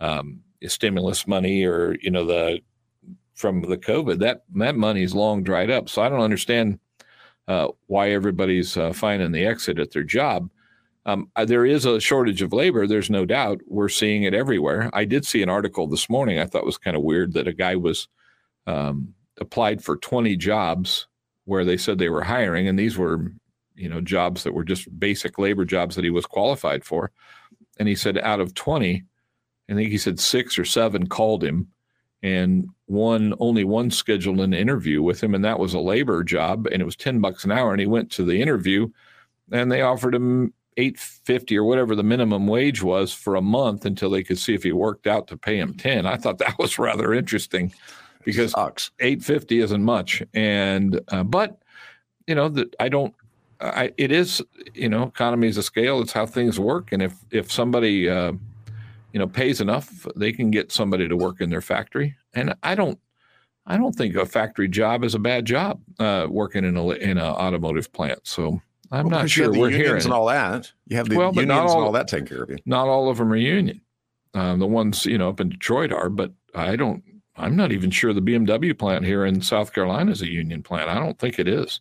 um, 0.00 0.40
stimulus 0.66 1.26
money 1.26 1.62
or 1.62 1.94
you 2.00 2.10
know 2.10 2.24
the 2.24 2.60
from 3.34 3.60
the 3.60 3.76
COVID, 3.76 4.18
that 4.20 4.44
that 4.54 4.76
money's 4.76 5.14
long 5.14 5.42
dried 5.42 5.70
up. 5.70 5.90
So 5.90 6.00
I 6.00 6.08
don't 6.08 6.22
understand 6.22 6.78
uh, 7.48 7.68
why 7.88 8.12
everybody's 8.12 8.74
uh, 8.78 8.94
finding 8.94 9.32
the 9.32 9.44
exit 9.44 9.78
at 9.78 9.90
their 9.90 10.04
job. 10.04 10.48
Um, 11.04 11.30
uh, 11.36 11.44
there 11.44 11.66
is 11.66 11.84
a 11.84 12.00
shortage 12.00 12.40
of 12.40 12.54
labor. 12.54 12.86
There's 12.86 13.10
no 13.10 13.26
doubt. 13.26 13.60
We're 13.66 13.90
seeing 13.90 14.22
it 14.22 14.32
everywhere. 14.32 14.88
I 14.94 15.04
did 15.04 15.26
see 15.26 15.42
an 15.42 15.50
article 15.50 15.86
this 15.86 16.08
morning. 16.08 16.38
I 16.38 16.46
thought 16.46 16.64
was 16.64 16.78
kind 16.78 16.96
of 16.96 17.02
weird 17.02 17.34
that 17.34 17.46
a 17.46 17.52
guy 17.52 17.76
was 17.76 18.08
um, 18.66 19.12
applied 19.40 19.82
for 19.82 19.96
20 19.96 20.36
jobs 20.36 21.06
where 21.44 21.64
they 21.64 21.76
said 21.76 21.98
they 21.98 22.10
were 22.10 22.24
hiring, 22.24 22.68
and 22.68 22.78
these 22.78 22.98
were, 22.98 23.32
you 23.74 23.88
know, 23.88 24.00
jobs 24.00 24.42
that 24.44 24.52
were 24.52 24.64
just 24.64 24.98
basic 24.98 25.38
labor 25.38 25.64
jobs 25.64 25.96
that 25.96 26.04
he 26.04 26.10
was 26.10 26.26
qualified 26.26 26.84
for. 26.84 27.10
And 27.78 27.88
he 27.88 27.94
said 27.94 28.18
out 28.18 28.40
of 28.40 28.54
20, 28.54 29.04
I 29.68 29.74
think 29.74 29.90
he 29.90 29.98
said 29.98 30.20
six 30.20 30.58
or 30.58 30.64
seven 30.64 31.06
called 31.06 31.44
him 31.44 31.68
and 32.22 32.68
one 32.86 33.34
only 33.38 33.64
one 33.64 33.90
scheduled 33.90 34.40
an 34.40 34.54
interview 34.54 35.02
with 35.02 35.22
him 35.22 35.34
and 35.34 35.44
that 35.44 35.58
was 35.58 35.74
a 35.74 35.78
labor 35.78 36.24
job 36.24 36.66
and 36.66 36.82
it 36.82 36.84
was 36.84 36.96
10 36.96 37.20
bucks 37.20 37.44
an 37.44 37.52
hour 37.52 37.72
and 37.72 37.80
he 37.80 37.86
went 37.86 38.10
to 38.10 38.24
the 38.24 38.40
interview 38.40 38.88
and 39.52 39.70
they 39.70 39.82
offered 39.82 40.14
him 40.14 40.52
850 40.76 41.56
or 41.56 41.64
whatever 41.64 41.94
the 41.94 42.02
minimum 42.02 42.46
wage 42.46 42.82
was 42.82 43.12
for 43.12 43.36
a 43.36 43.42
month 43.42 43.84
until 43.84 44.10
they 44.10 44.22
could 44.22 44.38
see 44.38 44.54
if 44.54 44.62
he 44.62 44.72
worked 44.72 45.06
out 45.06 45.28
to 45.28 45.36
pay 45.36 45.58
him 45.58 45.74
10 45.74 46.06
i 46.06 46.16
thought 46.16 46.38
that 46.38 46.58
was 46.58 46.78
rather 46.78 47.14
interesting 47.14 47.72
because 48.24 48.52
Sucks. 48.52 48.90
850 49.00 49.60
isn't 49.60 49.84
much. 49.84 50.22
And 50.34 51.00
uh, 51.08 51.24
but 51.24 51.60
you 52.26 52.34
know 52.34 52.48
that 52.50 52.76
i 52.78 52.88
don't 52.88 53.14
I, 53.60 53.92
it 53.96 54.12
is 54.12 54.42
you 54.74 54.88
know 54.88 55.04
economies 55.04 55.56
of 55.56 55.64
scale. 55.64 56.00
It's 56.00 56.12
how 56.12 56.26
things 56.26 56.60
work. 56.60 56.92
And 56.92 57.02
if 57.02 57.14
if 57.30 57.50
somebody 57.50 58.08
uh, 58.08 58.32
you 59.12 59.18
know 59.18 59.26
pays 59.26 59.60
enough 59.60 60.06
they 60.16 60.32
can 60.32 60.50
get 60.50 60.70
somebody 60.70 61.08
to 61.08 61.16
work 61.16 61.40
in 61.40 61.50
their 61.50 61.60
factory. 61.60 62.14
And 62.34 62.54
i 62.62 62.74
don't 62.74 62.98
i 63.66 63.76
don't 63.76 63.94
think 63.94 64.14
a 64.14 64.26
factory 64.26 64.68
job 64.68 65.02
is 65.02 65.14
a 65.14 65.18
bad 65.18 65.44
job 65.44 65.80
uh, 65.98 66.26
working 66.30 66.64
in 66.64 66.76
a 66.76 66.88
in 66.90 67.18
an 67.18 67.24
automotive 67.24 67.92
plant. 67.92 68.20
So 68.22 68.60
i'm 68.92 69.06
well, 69.06 69.20
not 69.20 69.30
sure 69.30 69.50
we're 69.50 69.70
hearing 69.70 70.04
and 70.04 70.12
all 70.12 70.26
that. 70.26 70.70
You 70.86 70.96
have 70.96 71.08
the 71.08 71.16
well, 71.16 71.34
unions 71.34 71.72
all, 71.72 71.78
and 71.78 71.84
all 71.86 71.92
that 71.92 72.08
taken 72.08 72.28
care 72.28 72.42
of 72.42 72.50
you. 72.50 72.58
Not 72.64 72.86
all 72.86 73.10
of 73.10 73.18
them 73.18 73.32
are 73.32 73.36
union. 73.36 73.80
Um, 74.34 74.60
the 74.60 74.66
ones 74.66 75.04
you 75.04 75.18
know 75.18 75.30
up 75.30 75.40
in 75.40 75.48
detroit 75.48 75.92
are 75.92 76.10
but 76.10 76.32
i 76.54 76.76
don't 76.76 77.02
i'm 77.38 77.56
not 77.56 77.72
even 77.72 77.90
sure 77.90 78.12
the 78.12 78.20
bmw 78.20 78.78
plant 78.78 79.04
here 79.04 79.24
in 79.24 79.40
south 79.40 79.72
carolina 79.72 80.10
is 80.10 80.22
a 80.22 80.30
union 80.30 80.62
plant 80.62 80.88
i 80.88 80.94
don't 80.94 81.18
think 81.18 81.38
it 81.38 81.48
is 81.48 81.80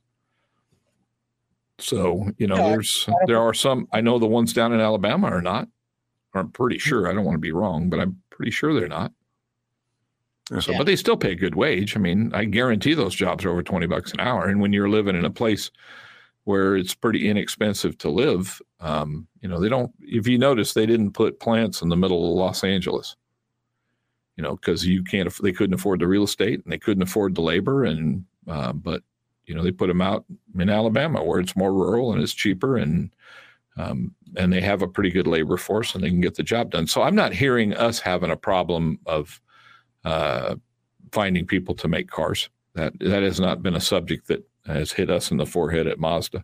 so 1.80 2.30
you 2.38 2.48
know 2.48 2.56
yeah, 2.56 2.70
there's 2.70 3.10
there 3.28 3.40
are 3.40 3.54
some 3.54 3.88
i 3.94 4.02
know 4.02 4.18
the 4.18 4.26
ones 4.26 4.54
down 4.54 4.74
in 4.74 4.80
alabama 4.80 5.28
are 5.28 5.42
not 5.42 5.68
I'm 6.38 6.52
pretty 6.52 6.78
sure. 6.78 7.10
I 7.10 7.14
don't 7.14 7.26
want 7.26 7.36
to 7.36 7.40
be 7.40 7.52
wrong, 7.52 7.90
but 7.90 8.00
I'm 8.00 8.22
pretty 8.30 8.52
sure 8.52 8.74
they're 8.74 8.88
not. 8.88 9.12
So, 10.62 10.72
yeah. 10.72 10.78
but 10.78 10.86
they 10.86 10.96
still 10.96 11.18
pay 11.18 11.32
a 11.34 11.36
good 11.36 11.56
wage. 11.56 11.98
I 11.98 12.00
mean, 12.00 12.32
I 12.34 12.46
guarantee 12.46 12.94
those 12.94 13.16
jobs 13.16 13.44
are 13.44 13.50
over 13.50 13.64
20 13.64 13.86
bucks 13.88 14.14
an 14.14 14.22
hour. 14.22 14.48
And 14.48 14.62
when 14.62 14.72
you're 14.72 14.90
living 14.90 15.18
in 15.18 15.26
a 15.26 15.30
place 15.30 15.72
where 16.46 16.78
it's 16.78 16.94
pretty 16.94 17.28
inexpensive 17.30 17.98
to 17.98 18.10
live, 18.10 18.62
um, 18.80 19.28
you 19.42 19.50
know, 19.50 19.60
they 19.60 19.68
don't, 19.68 19.92
if 20.00 20.26
you 20.26 20.38
notice, 20.38 20.74
they 20.74 20.86
didn't 20.86 21.12
put 21.12 21.42
plants 21.42 21.82
in 21.82 21.90
the 21.90 21.98
middle 21.98 22.32
of 22.32 22.38
Los 22.38 22.64
Angeles. 22.64 23.18
You 24.38 24.44
know, 24.44 24.56
because 24.56 24.86
you 24.86 25.04
can't, 25.04 25.32
they 25.42 25.52
couldn't 25.52 25.74
afford 25.74 26.00
the 26.00 26.08
real 26.08 26.24
estate 26.24 26.64
and 26.64 26.72
they 26.72 26.78
couldn't 26.78 27.04
afford 27.04 27.36
the 27.36 27.42
labor. 27.42 27.84
And, 27.84 28.24
uh, 28.48 28.72
but, 28.72 29.02
you 29.46 29.56
know, 29.56 29.64
they 29.64 29.72
put 29.72 29.88
them 29.88 30.02
out 30.02 30.24
in 30.58 30.70
Alabama 30.70 31.24
where 31.24 31.40
it's 31.40 31.56
more 31.56 31.74
rural 31.74 32.14
and 32.14 32.22
it's 32.22 32.34
cheaper 32.34 32.78
and, 32.78 33.10
um, 33.78 34.14
and 34.36 34.54
they 34.54 34.62
have 34.62 34.82
a 34.82 34.88
pretty 34.88 35.10
good 35.10 35.28
labor 35.28 35.58
force 35.58 35.96
and 35.96 36.04
they 36.04 36.10
can 36.10 36.22
get 36.22 36.36
the 36.36 36.44
job 36.44 36.72
done. 36.72 36.88
So 36.88 37.02
I'm 37.02 37.16
not 37.16 37.34
hearing 37.34 37.74
us 37.74 38.00
having 38.00 38.32
a 38.32 38.38
problem 38.38 39.00
of 39.06 39.42
uh, 40.06 40.56
finding 41.12 41.46
people 41.46 41.76
to 41.76 41.88
make 41.88 42.10
cars. 42.10 42.50
That 42.74 42.94
that 43.00 43.24
has 43.24 43.40
not 43.40 43.64
been 43.64 43.76
a 43.76 43.82
subject 43.82 44.28
that 44.28 44.48
has 44.66 44.92
hit 44.92 45.10
us 45.10 45.32
in 45.32 45.38
the 45.38 45.46
forehead 45.46 45.88
at 45.88 46.00
Mazda. 46.00 46.44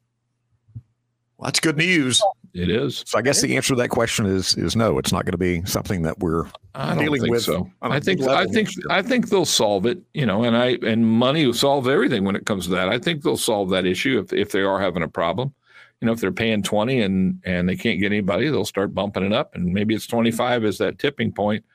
Well, 1.37 1.45
that's 1.45 1.59
good 1.59 1.77
news. 1.77 2.21
It 2.53 2.69
is. 2.69 3.03
So 3.07 3.17
I 3.17 3.23
guess 3.23 3.41
the 3.41 3.55
answer 3.55 3.69
to 3.69 3.81
that 3.81 3.89
question 3.89 4.27
is 4.27 4.55
is 4.55 4.75
no. 4.75 4.99
It's 4.99 5.11
not 5.11 5.25
going 5.25 5.31
to 5.31 5.37
be 5.39 5.63
something 5.65 6.03
that 6.03 6.19
we're 6.19 6.45
I 6.75 6.93
don't 6.93 7.03
dealing 7.03 7.21
think 7.21 7.31
with. 7.31 7.43
so. 7.43 7.69
I 7.81 7.87
a 7.87 7.91
I 7.91 7.99
think 7.99 8.19
big 8.19 8.27
level 8.27 8.35
I 8.35 8.43
think 8.43 8.55
next 8.67 8.77
year. 8.77 8.85
I 8.91 9.01
think 9.01 9.29
they'll 9.29 9.45
solve 9.45 9.87
it. 9.87 9.99
You 10.13 10.27
know, 10.27 10.43
and 10.43 10.55
I 10.55 10.77
and 10.85 11.05
money 11.05 11.47
will 11.47 11.53
solve 11.55 11.87
everything 11.87 12.25
when 12.25 12.35
it 12.35 12.45
comes 12.45 12.65
to 12.65 12.71
that. 12.71 12.89
I 12.89 12.99
think 12.99 13.23
they'll 13.23 13.37
solve 13.37 13.71
that 13.71 13.85
issue 13.87 14.19
if 14.19 14.31
if 14.33 14.51
they 14.51 14.61
are 14.61 14.79
having 14.79 15.01
a 15.01 15.07
problem. 15.07 15.53
You 15.99 16.05
know, 16.05 16.11
if 16.11 16.19
they're 16.19 16.31
paying 16.31 16.61
twenty 16.61 17.01
and 17.01 17.41
and 17.43 17.67
they 17.67 17.75
can't 17.75 17.99
get 17.99 18.11
anybody, 18.11 18.49
they'll 18.49 18.65
start 18.65 18.93
bumping 18.93 19.23
it 19.23 19.33
up, 19.33 19.55
and 19.55 19.73
maybe 19.73 19.95
it's 19.95 20.05
twenty 20.05 20.31
five 20.31 20.63
is 20.63 20.77
that 20.77 20.99
tipping 20.99 21.31
point 21.31 21.65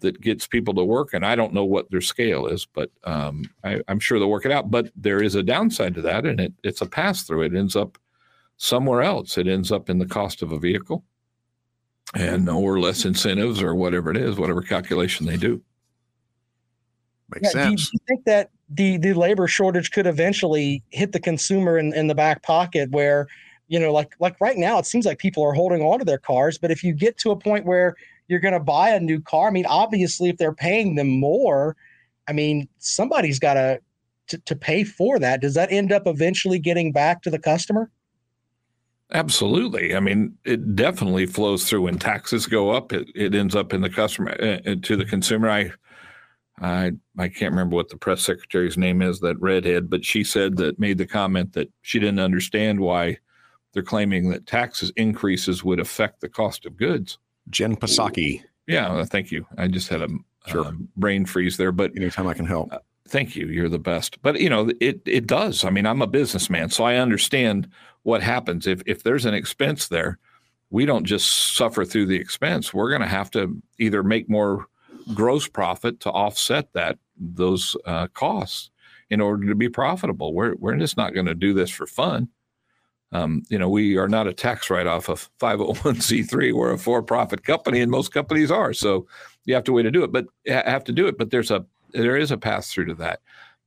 that 0.00 0.20
gets 0.20 0.46
people 0.46 0.74
to 0.74 0.82
work. 0.82 1.14
And 1.14 1.24
I 1.24 1.36
don't 1.36 1.52
know 1.52 1.64
what 1.64 1.90
their 1.90 2.00
scale 2.00 2.46
is, 2.46 2.66
but 2.66 2.90
um, 3.04 3.44
I, 3.62 3.80
I'm 3.86 4.00
sure 4.00 4.18
they'll 4.18 4.30
work 4.30 4.46
it 4.46 4.50
out. 4.50 4.70
But 4.70 4.90
there 4.96 5.22
is 5.22 5.34
a 5.36 5.42
downside 5.42 5.94
to 5.94 6.02
that, 6.02 6.26
and 6.26 6.40
it 6.40 6.52
it's 6.64 6.80
a 6.80 6.86
pass 6.86 7.22
through. 7.22 7.42
It 7.42 7.54
ends 7.54 7.76
up 7.76 7.96
somewhere 8.60 9.00
else. 9.00 9.38
It 9.38 9.48
ends 9.48 9.72
up 9.72 9.88
in 9.88 9.98
the 9.98 10.06
cost 10.06 10.42
of 10.42 10.52
a 10.52 10.58
vehicle, 10.58 11.02
and 12.14 12.48
or 12.48 12.78
less 12.78 13.04
incentives 13.04 13.62
or 13.62 13.74
whatever 13.74 14.10
it 14.10 14.16
is, 14.16 14.36
whatever 14.36 14.60
calculation 14.60 15.26
they 15.26 15.38
do. 15.38 15.62
makes 17.30 17.54
Yeah, 17.54 17.62
sense. 17.64 17.90
do 17.90 17.90
you 17.94 17.98
think 18.06 18.24
that 18.26 18.50
the 18.68 18.98
the 18.98 19.14
labor 19.14 19.48
shortage 19.48 19.90
could 19.90 20.06
eventually 20.06 20.82
hit 20.90 21.12
the 21.12 21.20
consumer 21.20 21.78
in, 21.78 21.94
in 21.94 22.06
the 22.06 22.14
back 22.14 22.42
pocket 22.42 22.90
where 22.90 23.26
you 23.68 23.80
know 23.80 23.92
like 23.92 24.14
like 24.20 24.36
right 24.40 24.58
now 24.58 24.78
it 24.78 24.86
seems 24.86 25.06
like 25.06 25.18
people 25.18 25.42
are 25.42 25.54
holding 25.54 25.80
on 25.80 25.98
to 25.98 26.04
their 26.04 26.18
cars 26.18 26.58
but 26.58 26.70
if 26.70 26.84
you 26.84 26.92
get 26.92 27.16
to 27.18 27.30
a 27.30 27.36
point 27.36 27.64
where 27.64 27.96
you're 28.28 28.40
going 28.40 28.54
to 28.54 28.60
buy 28.60 28.90
a 28.90 29.00
new 29.00 29.20
car 29.20 29.48
i 29.48 29.50
mean 29.50 29.66
obviously 29.66 30.28
if 30.28 30.36
they're 30.36 30.52
paying 30.52 30.94
them 30.94 31.08
more 31.08 31.76
i 32.28 32.32
mean 32.32 32.68
somebody's 32.78 33.38
got 33.38 33.54
to 33.54 33.80
to 34.44 34.54
pay 34.54 34.84
for 34.84 35.18
that 35.18 35.40
does 35.40 35.54
that 35.54 35.72
end 35.72 35.90
up 35.90 36.06
eventually 36.06 36.58
getting 36.60 36.92
back 36.92 37.22
to 37.22 37.30
the 37.30 37.38
customer 37.38 37.90
Absolutely. 39.12 39.94
I 39.96 40.00
mean, 40.00 40.36
it 40.44 40.76
definitely 40.76 41.26
flows 41.26 41.68
through 41.68 41.82
when 41.82 41.98
taxes 41.98 42.46
go 42.46 42.70
up. 42.70 42.92
It, 42.92 43.08
it 43.14 43.34
ends 43.34 43.56
up 43.56 43.72
in 43.72 43.80
the 43.80 43.90
customer 43.90 44.36
uh, 44.40 44.70
uh, 44.70 44.74
to 44.82 44.96
the 44.96 45.04
consumer. 45.04 45.50
I, 45.50 45.72
I, 46.60 46.92
I 47.18 47.28
can't 47.28 47.52
remember 47.52 47.74
what 47.76 47.88
the 47.88 47.96
press 47.96 48.22
secretary's 48.22 48.76
name 48.78 49.02
is, 49.02 49.20
that 49.20 49.40
redhead, 49.40 49.88
but 49.90 50.04
she 50.04 50.22
said 50.22 50.56
that 50.58 50.78
made 50.78 50.98
the 50.98 51.06
comment 51.06 51.54
that 51.54 51.72
she 51.82 51.98
didn't 51.98 52.20
understand 52.20 52.80
why 52.80 53.18
they're 53.72 53.82
claiming 53.82 54.30
that 54.30 54.46
taxes 54.46 54.92
increases 54.96 55.64
would 55.64 55.80
affect 55.80 56.20
the 56.20 56.28
cost 56.28 56.66
of 56.66 56.76
goods. 56.76 57.18
Jen 57.48 57.76
Psaki. 57.76 58.42
Yeah, 58.66 59.04
thank 59.04 59.32
you. 59.32 59.46
I 59.58 59.66
just 59.68 59.88
had 59.88 60.02
a 60.02 60.08
Sure. 60.46 60.64
uh, 60.66 60.72
brain 60.96 61.26
freeze 61.26 61.56
there, 61.58 61.70
but 61.72 61.92
Anytime 61.96 62.26
I 62.26 62.32
can 62.34 62.46
help. 62.46 62.70
thank 63.08 63.36
you 63.36 63.46
you're 63.48 63.68
the 63.68 63.78
best 63.78 64.22
but 64.22 64.40
you 64.40 64.48
know 64.48 64.70
it 64.80 65.02
it 65.04 65.26
does 65.26 65.64
i 65.64 65.70
mean 65.70 65.84
i'm 65.84 66.00
a 66.00 66.06
businessman 66.06 66.70
so 66.70 66.84
i 66.84 66.94
understand 66.94 67.68
what 68.02 68.22
happens. 68.22 68.66
If 68.66 68.82
if 68.86 69.02
there's 69.02 69.26
an 69.26 69.34
expense 69.34 69.88
there 69.88 70.18
we 70.70 70.86
don't 70.86 71.04
just 71.04 71.56
suffer 71.56 71.84
through 71.84 72.06
the 72.06 72.16
expense. 72.16 72.72
We're 72.72 72.90
going 72.90 73.02
to 73.02 73.08
have 73.08 73.30
to 73.32 73.60
either 73.78 74.02
make 74.02 74.30
more 74.30 74.66
gross 75.14 75.48
profit 75.48 76.00
to 76.00 76.10
offset 76.10 76.72
that 76.72 76.98
those 77.16 77.76
uh, 77.84 78.06
costs 78.08 78.70
in 79.10 79.20
order 79.20 79.48
to 79.48 79.54
be 79.54 79.68
profitable. 79.68 80.32
We're 80.32 80.54
we're 80.54 80.76
just 80.76 80.96
not 80.96 81.14
going 81.14 81.26
to 81.26 81.34
do 81.34 81.52
this 81.52 81.70
for 81.70 81.86
fun. 81.86 82.28
Um, 83.12 83.42
you 83.48 83.58
know 83.58 83.68
we 83.68 83.96
are 83.96 84.08
not 84.08 84.28
a 84.28 84.32
tax 84.32 84.70
write-off 84.70 85.08
of 85.08 85.28
501c3 85.40 86.52
we're 86.54 86.74
a 86.74 86.78
for-profit 86.78 87.42
company 87.42 87.80
and 87.80 87.90
most 87.90 88.12
companies 88.12 88.52
are. 88.52 88.72
So 88.72 89.08
you 89.46 89.54
have 89.56 89.64
to 89.64 89.72
way 89.72 89.82
to 89.82 89.90
do 89.90 90.04
it 90.04 90.12
but 90.12 90.26
have 90.46 90.84
to 90.84 90.92
do 90.92 91.08
it. 91.08 91.18
But 91.18 91.30
there's 91.30 91.50
a 91.50 91.66
there 91.92 92.16
is 92.16 92.30
a 92.30 92.38
pass 92.38 92.72
through 92.72 92.86
to 92.86 92.94
that. 92.94 93.20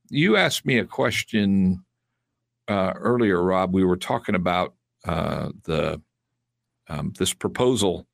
You 0.08 0.36
asked 0.36 0.64
me 0.64 0.78
a 0.78 0.86
question 0.86 1.84
uh, 2.68 2.92
earlier, 2.96 3.42
Rob. 3.42 3.74
We 3.74 3.84
were 3.84 3.96
talking 3.96 4.34
about 4.34 4.74
uh, 5.04 5.50
the 5.64 6.00
um, 6.88 7.12
this 7.18 7.32
proposal 7.32 8.06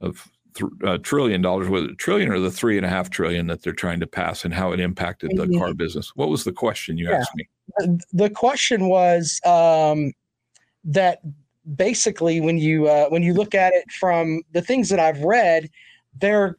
of 0.00 0.28
th- 0.54 0.70
uh, 0.84 0.98
trillion 0.98 1.42
dollars, 1.42 1.68
whether 1.68 1.92
trillion 1.94 2.30
or 2.30 2.38
the 2.38 2.50
three 2.50 2.76
and 2.76 2.86
a 2.86 2.88
half 2.88 3.10
trillion 3.10 3.46
that 3.48 3.62
they're 3.62 3.72
trying 3.72 4.00
to 4.00 4.06
pass, 4.06 4.44
and 4.44 4.54
how 4.54 4.72
it 4.72 4.80
impacted 4.80 5.30
the 5.34 5.46
Mhm. 5.46 5.58
car 5.58 5.74
business. 5.74 6.12
What 6.14 6.28
was 6.28 6.44
the 6.44 6.52
question 6.52 6.98
you 6.98 7.10
Yeah. 7.10 7.16
asked 7.18 7.34
me? 7.34 7.48
the 8.14 8.30
question 8.30 8.88
was 8.88 9.38
um, 9.44 10.12
that 10.84 11.20
basically 11.76 12.40
when 12.40 12.56
you 12.56 12.88
uh, 12.88 13.08
when 13.08 13.22
you 13.22 13.34
look 13.34 13.54
at 13.54 13.74
it 13.74 13.84
from 13.92 14.42
the 14.52 14.62
things 14.62 14.88
that 14.88 14.98
I've 14.98 15.20
read, 15.22 15.68
they're 16.18 16.56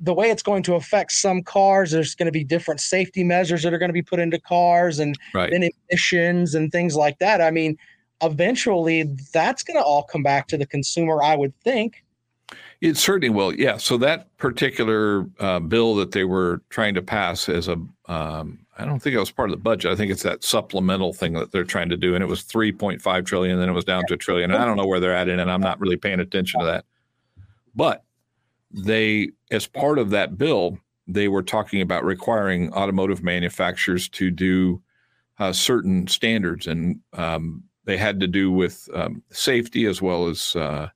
the 0.00 0.14
way 0.14 0.30
it's 0.30 0.42
going 0.42 0.62
to 0.64 0.74
affect 0.74 1.12
some 1.12 1.42
cars. 1.42 1.90
There's 1.90 2.14
going 2.14 2.26
to 2.26 2.32
be 2.32 2.44
different 2.44 2.80
safety 2.80 3.24
measures 3.24 3.62
that 3.62 3.72
are 3.74 3.78
going 3.78 3.88
to 3.88 3.94
be 3.94 4.02
put 4.02 4.20
into 4.20 4.38
cars, 4.38 4.98
and 4.98 5.18
Right. 5.34 5.50
then 5.50 5.68
emissions 5.90 6.54
and 6.54 6.70
things 6.70 6.94
like 6.96 7.18
that. 7.18 7.40
I 7.40 7.50
mean, 7.50 7.76
eventually 8.22 9.02
that's 9.32 9.62
going 9.62 9.76
to 9.78 9.82
all 9.84 10.04
come 10.04 10.22
back 10.22 10.46
to 10.48 10.56
the 10.56 10.66
consumer, 10.66 11.22
I 11.22 11.36
would 11.36 11.52
think. 11.62 12.04
It 12.80 12.96
certainly 12.96 13.30
will. 13.30 13.52
Yeah. 13.54 13.78
So 13.78 13.96
that 13.98 14.36
particular 14.36 15.26
uh, 15.40 15.58
bill 15.60 15.94
that 15.96 16.12
they 16.12 16.24
were 16.24 16.60
trying 16.68 16.94
to 16.94 17.02
pass 17.02 17.48
as 17.48 17.66
a, 17.66 17.72
um, 18.06 18.58
I 18.78 18.84
don't 18.84 19.00
think 19.00 19.14
it 19.14 19.18
was 19.18 19.30
part 19.30 19.48
of 19.50 19.56
the 19.56 19.62
budget. 19.62 19.90
I 19.90 19.96
think 19.96 20.12
it's 20.12 20.22
that 20.24 20.44
supplemental 20.44 21.12
thing 21.12 21.32
that 21.34 21.50
they're 21.50 21.64
trying 21.64 21.88
to 21.88 21.96
do, 21.96 22.14
and 22.14 22.22
it 22.22 22.26
was 22.26 22.42
3.5 22.42 23.26
trillion, 23.26 23.58
then 23.58 23.68
it 23.68 23.72
was 23.72 23.84
down 23.84 24.04
to 24.08 24.14
a 24.14 24.16
trillion. 24.16 24.50
And 24.50 24.62
I 24.62 24.66
don't 24.66 24.76
know 24.76 24.86
where 24.86 25.00
they're 25.00 25.16
at 25.16 25.28
in 25.28 25.40
it. 25.40 25.48
I'm 25.48 25.60
not 25.60 25.80
really 25.80 25.96
paying 25.96 26.20
attention 26.20 26.60
to 26.60 26.66
that. 26.66 26.84
But 27.74 28.03
they, 28.74 29.30
as 29.50 29.66
part 29.66 29.98
of 29.98 30.10
that 30.10 30.36
bill, 30.36 30.78
they 31.06 31.28
were 31.28 31.42
talking 31.42 31.80
about 31.80 32.04
requiring 32.04 32.72
automotive 32.72 33.22
manufacturers 33.22 34.08
to 34.10 34.30
do 34.30 34.82
uh, 35.38 35.52
certain 35.52 36.06
standards, 36.06 36.66
and 36.66 37.00
um, 37.12 37.62
they 37.84 37.96
had 37.96 38.20
to 38.20 38.26
do 38.26 38.50
with 38.50 38.88
um, 38.94 39.22
safety 39.30 39.86
as 39.86 40.00
well 40.00 40.28
as 40.28 40.56
uh, 40.56 40.88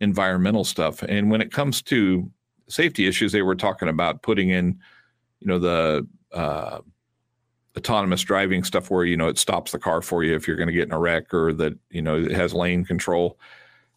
environmental 0.00 0.64
stuff. 0.64 1.02
And 1.02 1.30
when 1.30 1.40
it 1.40 1.52
comes 1.52 1.82
to 1.82 2.30
safety 2.68 3.06
issues, 3.06 3.32
they 3.32 3.42
were 3.42 3.54
talking 3.54 3.88
about 3.88 4.22
putting 4.22 4.50
in, 4.50 4.78
you 5.40 5.46
know, 5.46 5.58
the 5.58 6.06
uh, 6.32 6.80
autonomous 7.76 8.22
driving 8.22 8.64
stuff 8.64 8.90
where 8.90 9.04
you 9.04 9.16
know 9.16 9.28
it 9.28 9.38
stops 9.38 9.72
the 9.72 9.78
car 9.78 10.02
for 10.02 10.24
you 10.24 10.34
if 10.34 10.46
you're 10.46 10.56
going 10.56 10.68
to 10.68 10.72
get 10.72 10.88
in 10.88 10.92
a 10.92 10.98
wreck, 10.98 11.32
or 11.32 11.52
that 11.52 11.74
you 11.90 12.02
know 12.02 12.16
it 12.16 12.32
has 12.32 12.52
lane 12.52 12.84
control. 12.84 13.38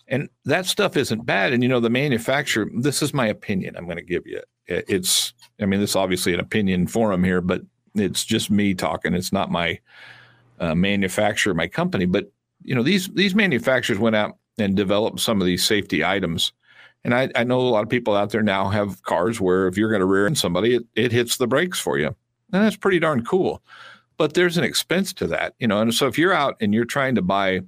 And 0.08 0.30
that 0.46 0.66
stuff 0.66 0.98
isn't 0.98 1.26
bad. 1.26 1.54
And 1.54 1.64
you 1.64 1.70
know, 1.70 1.80
the 1.80 1.90
manufacturer. 1.90 2.70
This 2.78 3.02
is 3.02 3.14
my 3.14 3.28
opinion. 3.28 3.76
I'm 3.76 3.86
going 3.86 3.98
to 3.98 4.04
give 4.04 4.26
you. 4.26 4.42
It's. 4.68 5.34
I 5.60 5.66
mean, 5.66 5.80
this 5.80 5.92
is 5.92 5.96
obviously 5.96 6.34
an 6.34 6.40
opinion 6.40 6.88
forum 6.88 7.24
here, 7.24 7.42
but 7.42 7.62
it's 7.96 8.26
just 8.26 8.52
me 8.52 8.74
talking. 8.74 9.14
It's 9.14 9.34
not 9.34 9.52
my 9.52 9.80
uh, 10.60 10.76
manufacturer, 10.76 11.54
my 11.54 11.68
company. 11.68 12.06
But 12.06 12.32
you 12.64 12.76
know, 12.76 12.84
these 12.84 13.08
these 13.10 13.36
manufacturers 13.36 14.00
went 14.00 14.16
out 14.16 14.38
and 14.58 14.76
developed 14.76 15.20
some 15.20 15.42
of 15.42 15.48
these 15.48 15.66
safety 15.66 16.04
items. 16.04 16.54
And 17.04 17.14
I, 17.14 17.30
I 17.36 17.44
know 17.44 17.60
a 17.60 17.70
lot 17.70 17.84
of 17.84 17.90
people 17.90 18.16
out 18.16 18.32
there 18.32 18.42
now 18.42 18.70
have 18.70 19.04
cars 19.04 19.40
where 19.40 19.68
if 19.68 19.78
you're 19.78 19.90
going 19.90 20.00
to 20.00 20.08
rear 20.08 20.26
end 20.26 20.38
somebody, 20.38 20.76
it, 20.76 20.84
it 20.96 21.12
hits 21.12 21.38
the 21.38 21.46
brakes 21.46 21.80
for 21.80 22.00
you. 22.00 22.08
And 22.08 22.64
that's 22.64 22.78
pretty 22.78 23.00
darn 23.00 23.24
cool. 23.24 23.62
But 24.18 24.34
there's 24.34 24.58
an 24.58 24.64
expense 24.64 25.14
to 25.14 25.28
that, 25.28 25.54
you 25.60 25.68
know. 25.68 25.82
And 25.82 25.94
so 25.94 26.08
if 26.08 26.18
you're 26.18 26.34
out 26.34 26.56
and 26.62 26.74
you're 26.74 26.86
trying 26.86 27.16
to 27.16 27.22
buy 27.22 27.62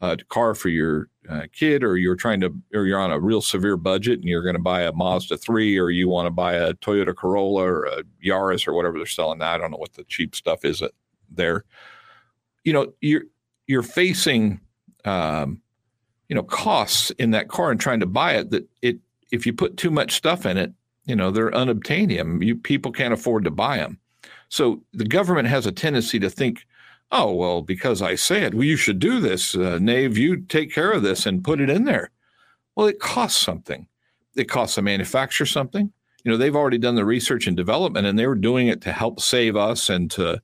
a 0.00 0.16
car 0.28 0.54
for 0.54 0.68
your 0.68 1.08
uh, 1.28 1.42
kid, 1.52 1.82
or 1.82 1.96
you're 1.96 2.16
trying 2.16 2.40
to, 2.40 2.54
or 2.74 2.86
you're 2.86 3.00
on 3.00 3.10
a 3.10 3.20
real 3.20 3.40
severe 3.40 3.76
budget 3.76 4.20
and 4.20 4.28
you're 4.28 4.42
going 4.42 4.54
to 4.54 4.62
buy 4.62 4.82
a 4.82 4.92
Mazda 4.92 5.36
3, 5.36 5.78
or 5.78 5.90
you 5.90 6.08
want 6.08 6.26
to 6.26 6.30
buy 6.30 6.54
a 6.54 6.74
Toyota 6.74 7.14
Corolla 7.14 7.62
or 7.62 7.84
a 7.84 8.02
Yaris 8.24 8.66
or 8.68 8.74
whatever 8.74 8.96
they're 8.96 9.06
selling. 9.06 9.38
Now, 9.38 9.52
I 9.54 9.58
don't 9.58 9.70
know 9.70 9.76
what 9.76 9.94
the 9.94 10.04
cheap 10.04 10.34
stuff 10.34 10.64
is 10.64 10.82
there. 11.30 11.64
You 12.64 12.72
know, 12.72 12.92
you're 13.00 13.24
you're 13.66 13.82
facing 13.82 14.60
um, 15.04 15.60
you 16.28 16.34
know 16.34 16.42
costs 16.42 17.10
in 17.12 17.30
that 17.32 17.48
car 17.48 17.70
and 17.70 17.80
trying 17.80 18.00
to 18.00 18.06
buy 18.06 18.34
it 18.34 18.50
that 18.50 18.68
it 18.82 18.98
if 19.32 19.46
you 19.46 19.52
put 19.52 19.76
too 19.76 19.90
much 19.90 20.12
stuff 20.12 20.46
in 20.46 20.56
it 20.56 20.72
you 21.04 21.16
know 21.16 21.30
they're 21.30 21.50
unobtainium 21.50 22.44
you 22.44 22.54
people 22.54 22.92
can't 22.92 23.14
afford 23.14 23.44
to 23.44 23.50
buy 23.50 23.78
them 23.78 23.98
so 24.48 24.82
the 24.92 25.04
government 25.04 25.48
has 25.48 25.66
a 25.66 25.72
tendency 25.72 26.18
to 26.18 26.30
think 26.30 26.66
oh 27.10 27.32
well 27.32 27.62
because 27.62 28.02
i 28.02 28.14
said 28.14 28.54
well 28.54 28.64
you 28.64 28.76
should 28.76 28.98
do 28.98 29.20
this 29.20 29.54
uh, 29.54 29.78
nave 29.80 30.18
you 30.18 30.36
take 30.36 30.72
care 30.72 30.92
of 30.92 31.02
this 31.02 31.26
and 31.26 31.44
put 31.44 31.60
it 31.60 31.70
in 31.70 31.84
there. 31.84 32.10
Well 32.76 32.86
it 32.86 33.00
costs 33.00 33.40
something. 33.40 33.86
It 34.36 34.48
costs 34.48 34.76
the 34.76 34.82
manufacturer 34.82 35.46
something. 35.46 35.92
You 36.24 36.30
know 36.30 36.36
they've 36.36 36.54
already 36.56 36.78
done 36.78 36.94
the 36.94 37.04
research 37.04 37.46
and 37.46 37.56
development 37.56 38.06
and 38.06 38.18
they 38.18 38.26
were 38.26 38.34
doing 38.34 38.68
it 38.68 38.80
to 38.82 38.92
help 38.92 39.20
save 39.20 39.56
us 39.56 39.88
and 39.88 40.10
to 40.12 40.40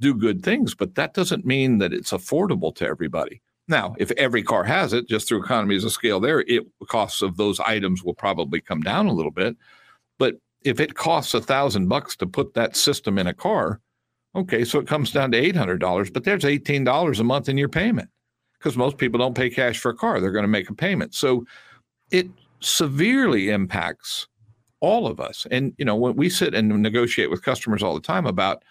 do 0.00 0.14
good 0.14 0.42
things 0.42 0.74
but 0.74 0.94
that 0.94 1.14
doesn't 1.14 1.46
mean 1.46 1.78
that 1.78 1.92
it's 1.92 2.12
affordable 2.12 2.74
to 2.76 2.86
everybody. 2.86 3.40
Now, 3.68 3.96
if 3.98 4.12
every 4.12 4.42
car 4.42 4.64
has 4.64 4.92
it, 4.92 5.08
just 5.08 5.26
through 5.26 5.42
economies 5.42 5.84
of 5.84 5.90
scale, 5.92 6.20
there, 6.20 6.40
it 6.42 6.64
costs 6.88 7.20
of 7.20 7.36
those 7.36 7.58
items 7.60 8.04
will 8.04 8.14
probably 8.14 8.60
come 8.60 8.80
down 8.80 9.06
a 9.06 9.12
little 9.12 9.32
bit. 9.32 9.56
But 10.18 10.36
if 10.62 10.78
it 10.78 10.94
costs 10.94 11.34
a 11.34 11.40
thousand 11.40 11.88
bucks 11.88 12.16
to 12.16 12.26
put 12.26 12.54
that 12.54 12.76
system 12.76 13.18
in 13.18 13.26
a 13.26 13.34
car, 13.34 13.80
okay, 14.36 14.64
so 14.64 14.78
it 14.78 14.86
comes 14.86 15.10
down 15.10 15.32
to 15.32 15.38
eight 15.38 15.56
hundred 15.56 15.78
dollars, 15.78 16.10
but 16.10 16.24
there's 16.24 16.44
eighteen 16.44 16.84
dollars 16.84 17.18
a 17.20 17.24
month 17.24 17.48
in 17.48 17.58
your 17.58 17.68
payment 17.68 18.08
because 18.58 18.76
most 18.76 18.98
people 18.98 19.18
don't 19.18 19.34
pay 19.34 19.50
cash 19.50 19.78
for 19.78 19.90
a 19.90 19.96
car; 19.96 20.20
they're 20.20 20.30
going 20.30 20.44
to 20.44 20.48
make 20.48 20.70
a 20.70 20.74
payment. 20.74 21.14
So 21.14 21.44
it 22.10 22.28
severely 22.60 23.50
impacts 23.50 24.28
all 24.80 25.06
of 25.06 25.18
us. 25.20 25.46
And 25.50 25.74
you 25.78 25.84
know, 25.84 25.96
when 25.96 26.16
we 26.16 26.28
sit 26.28 26.54
and 26.54 26.68
negotiate 26.82 27.30
with 27.30 27.42
customers 27.42 27.82
all 27.82 27.94
the 27.94 28.00
time 28.00 28.26
about 28.26 28.62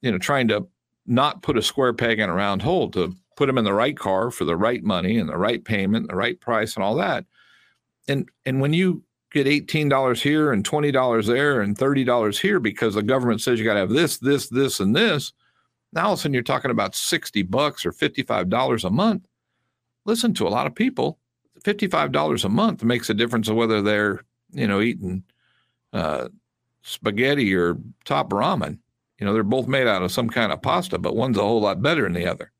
you 0.00 0.10
know 0.10 0.18
trying 0.18 0.48
to 0.48 0.66
not 1.06 1.42
put 1.42 1.58
a 1.58 1.62
square 1.62 1.92
peg 1.92 2.18
in 2.18 2.30
a 2.30 2.34
round 2.34 2.62
hole 2.62 2.90
to 2.92 3.14
put 3.36 3.46
them 3.46 3.58
in 3.58 3.64
the 3.64 3.74
right 3.74 3.96
car 3.96 4.30
for 4.30 4.44
the 4.44 4.56
right 4.56 4.82
money 4.82 5.18
and 5.18 5.28
the 5.28 5.36
right 5.36 5.64
payment, 5.64 6.08
the 6.08 6.16
right 6.16 6.40
price, 6.40 6.76
and 6.76 6.84
all 6.84 6.94
that. 6.96 7.26
And 8.08 8.28
and 8.46 8.60
when 8.60 8.72
you 8.72 9.03
get 9.34 9.46
$18 9.46 10.22
here 10.22 10.52
and 10.52 10.64
$20 10.64 11.26
there 11.26 11.60
and 11.60 11.76
$30 11.76 12.40
here 12.40 12.60
because 12.60 12.94
the 12.94 13.02
government 13.02 13.40
says 13.40 13.58
you 13.58 13.64
got 13.64 13.74
to 13.74 13.80
have 13.80 13.90
this, 13.90 14.18
this, 14.18 14.48
this, 14.48 14.80
and 14.80 14.94
this. 14.94 15.32
Now 15.92 16.06
all 16.06 16.12
of 16.12 16.18
a 16.18 16.22
sudden 16.22 16.34
you're 16.34 16.42
talking 16.42 16.70
about 16.70 16.94
60 16.94 17.42
bucks 17.42 17.84
or 17.84 17.92
$55 17.92 18.84
a 18.84 18.90
month. 18.90 19.26
Listen 20.06 20.32
to 20.34 20.46
a 20.46 20.50
lot 20.50 20.66
of 20.66 20.74
people, 20.74 21.18
$55 21.62 22.44
a 22.44 22.48
month 22.48 22.84
makes 22.84 23.10
a 23.10 23.14
difference 23.14 23.48
of 23.48 23.56
whether 23.56 23.82
they're, 23.82 24.24
you 24.52 24.66
know, 24.66 24.80
eating 24.80 25.24
uh, 25.92 26.28
spaghetti 26.82 27.54
or 27.54 27.76
top 28.04 28.30
ramen. 28.30 28.78
You 29.18 29.26
know, 29.26 29.32
they're 29.32 29.42
both 29.42 29.66
made 29.66 29.86
out 29.86 30.02
of 30.02 30.12
some 30.12 30.28
kind 30.28 30.52
of 30.52 30.62
pasta, 30.62 30.98
but 30.98 31.16
one's 31.16 31.38
a 31.38 31.42
whole 31.42 31.60
lot 31.60 31.82
better 31.82 32.02
than 32.02 32.12
the 32.12 32.26
other. 32.26 32.52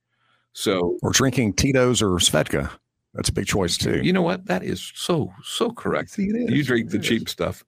So, 0.52 0.98
or 1.02 1.10
drinking 1.10 1.54
Tito's 1.54 2.00
or 2.00 2.10
Svedka. 2.18 2.70
That's 3.14 3.28
a 3.28 3.33
big 3.33 3.47
choice 3.47 3.76
too. 3.76 4.00
You 4.02 4.12
know 4.12 4.23
what? 4.23 4.47
That 4.47 4.62
is 4.64 4.92
so 4.94 5.33
so 5.44 5.71
correct. 5.71 6.11
See, 6.11 6.25
it 6.28 6.37
is. 6.37 6.50
You 6.50 6.64
drink 6.64 6.90
the 6.90 6.99
cheap 6.99 7.28
stuff, 7.28 7.64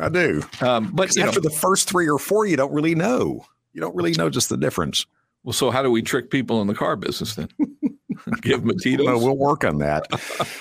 I 0.00 0.08
do. 0.08 0.42
um, 0.60 0.90
but 0.92 1.14
you 1.16 1.22
know, 1.22 1.28
After 1.28 1.40
the 1.40 1.50
first 1.50 1.88
three 1.88 2.08
or 2.08 2.18
four, 2.18 2.46
you 2.46 2.56
don't 2.56 2.72
really 2.72 2.94
know. 2.94 3.44
You 3.72 3.80
don't 3.80 3.94
really 3.96 4.12
know 4.12 4.28
just 4.28 4.48
the 4.50 4.56
difference. 4.58 5.06
well, 5.44 5.54
so 5.54 5.70
how 5.70 5.82
do 5.82 5.90
we 5.90 6.02
trick 6.02 6.30
people 6.30 6.60
in 6.60 6.66
the 6.66 6.74
car 6.74 6.94
business 6.96 7.34
then? 7.36 7.48
Give 8.42 8.60
them 8.60 8.70
a 8.70 8.74
Tito's. 8.74 9.06
Well, 9.06 9.18
we'll 9.20 9.36
work 9.36 9.64
on 9.64 9.78
that. 9.78 10.06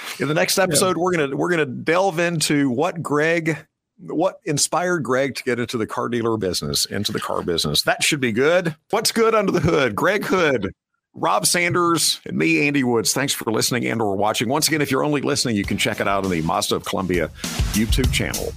In 0.20 0.28
the 0.28 0.34
next 0.34 0.58
episode, 0.58 0.98
we're 0.98 1.12
gonna 1.16 1.36
we're 1.36 1.50
gonna 1.50 1.66
delve 1.66 2.18
into 2.20 2.70
what 2.72 3.04
Greg, 3.04 3.58
what 4.00 4.40
inspired 4.46 5.04
Greg 5.04 5.36
to 5.36 5.44
get 5.44 5.60
into 5.60 5.78
the 5.78 5.86
car 5.86 6.10
dealer 6.10 6.38
business, 6.38 6.86
into 6.86 7.12
the 7.12 7.20
car 7.20 7.44
business. 7.44 7.84
That 7.84 8.02
should 8.02 8.20
be 8.22 8.32
good. 8.32 8.76
What's 8.90 9.12
good 9.12 9.36
under 9.36 9.52
the 9.52 9.60
hood? 9.60 9.96
Greg 9.96 10.24
Hood, 10.26 10.72
Rob 11.14 11.46
Sanders, 11.46 12.22
and 12.26 12.38
me, 12.38 12.68
Andy 12.68 12.84
Woods. 12.84 13.14
Thanks 13.14 13.34
for 13.34 13.52
listening 13.52 13.86
and 13.86 14.02
or 14.02 14.16
watching. 14.16 14.48
Once 14.48 14.68
again, 14.68 14.82
if 14.82 14.92
you're 14.92 15.04
only 15.04 15.22
listening, 15.22 15.56
you 15.56 15.66
can 15.66 15.78
check 15.78 16.00
it 16.00 16.08
out 16.08 16.24
on 16.24 16.32
the 16.32 16.42
Mazda 16.42 16.76
of 16.76 16.86
Columbia 16.86 17.30
YouTube 17.74 18.12
channel. 18.14 18.52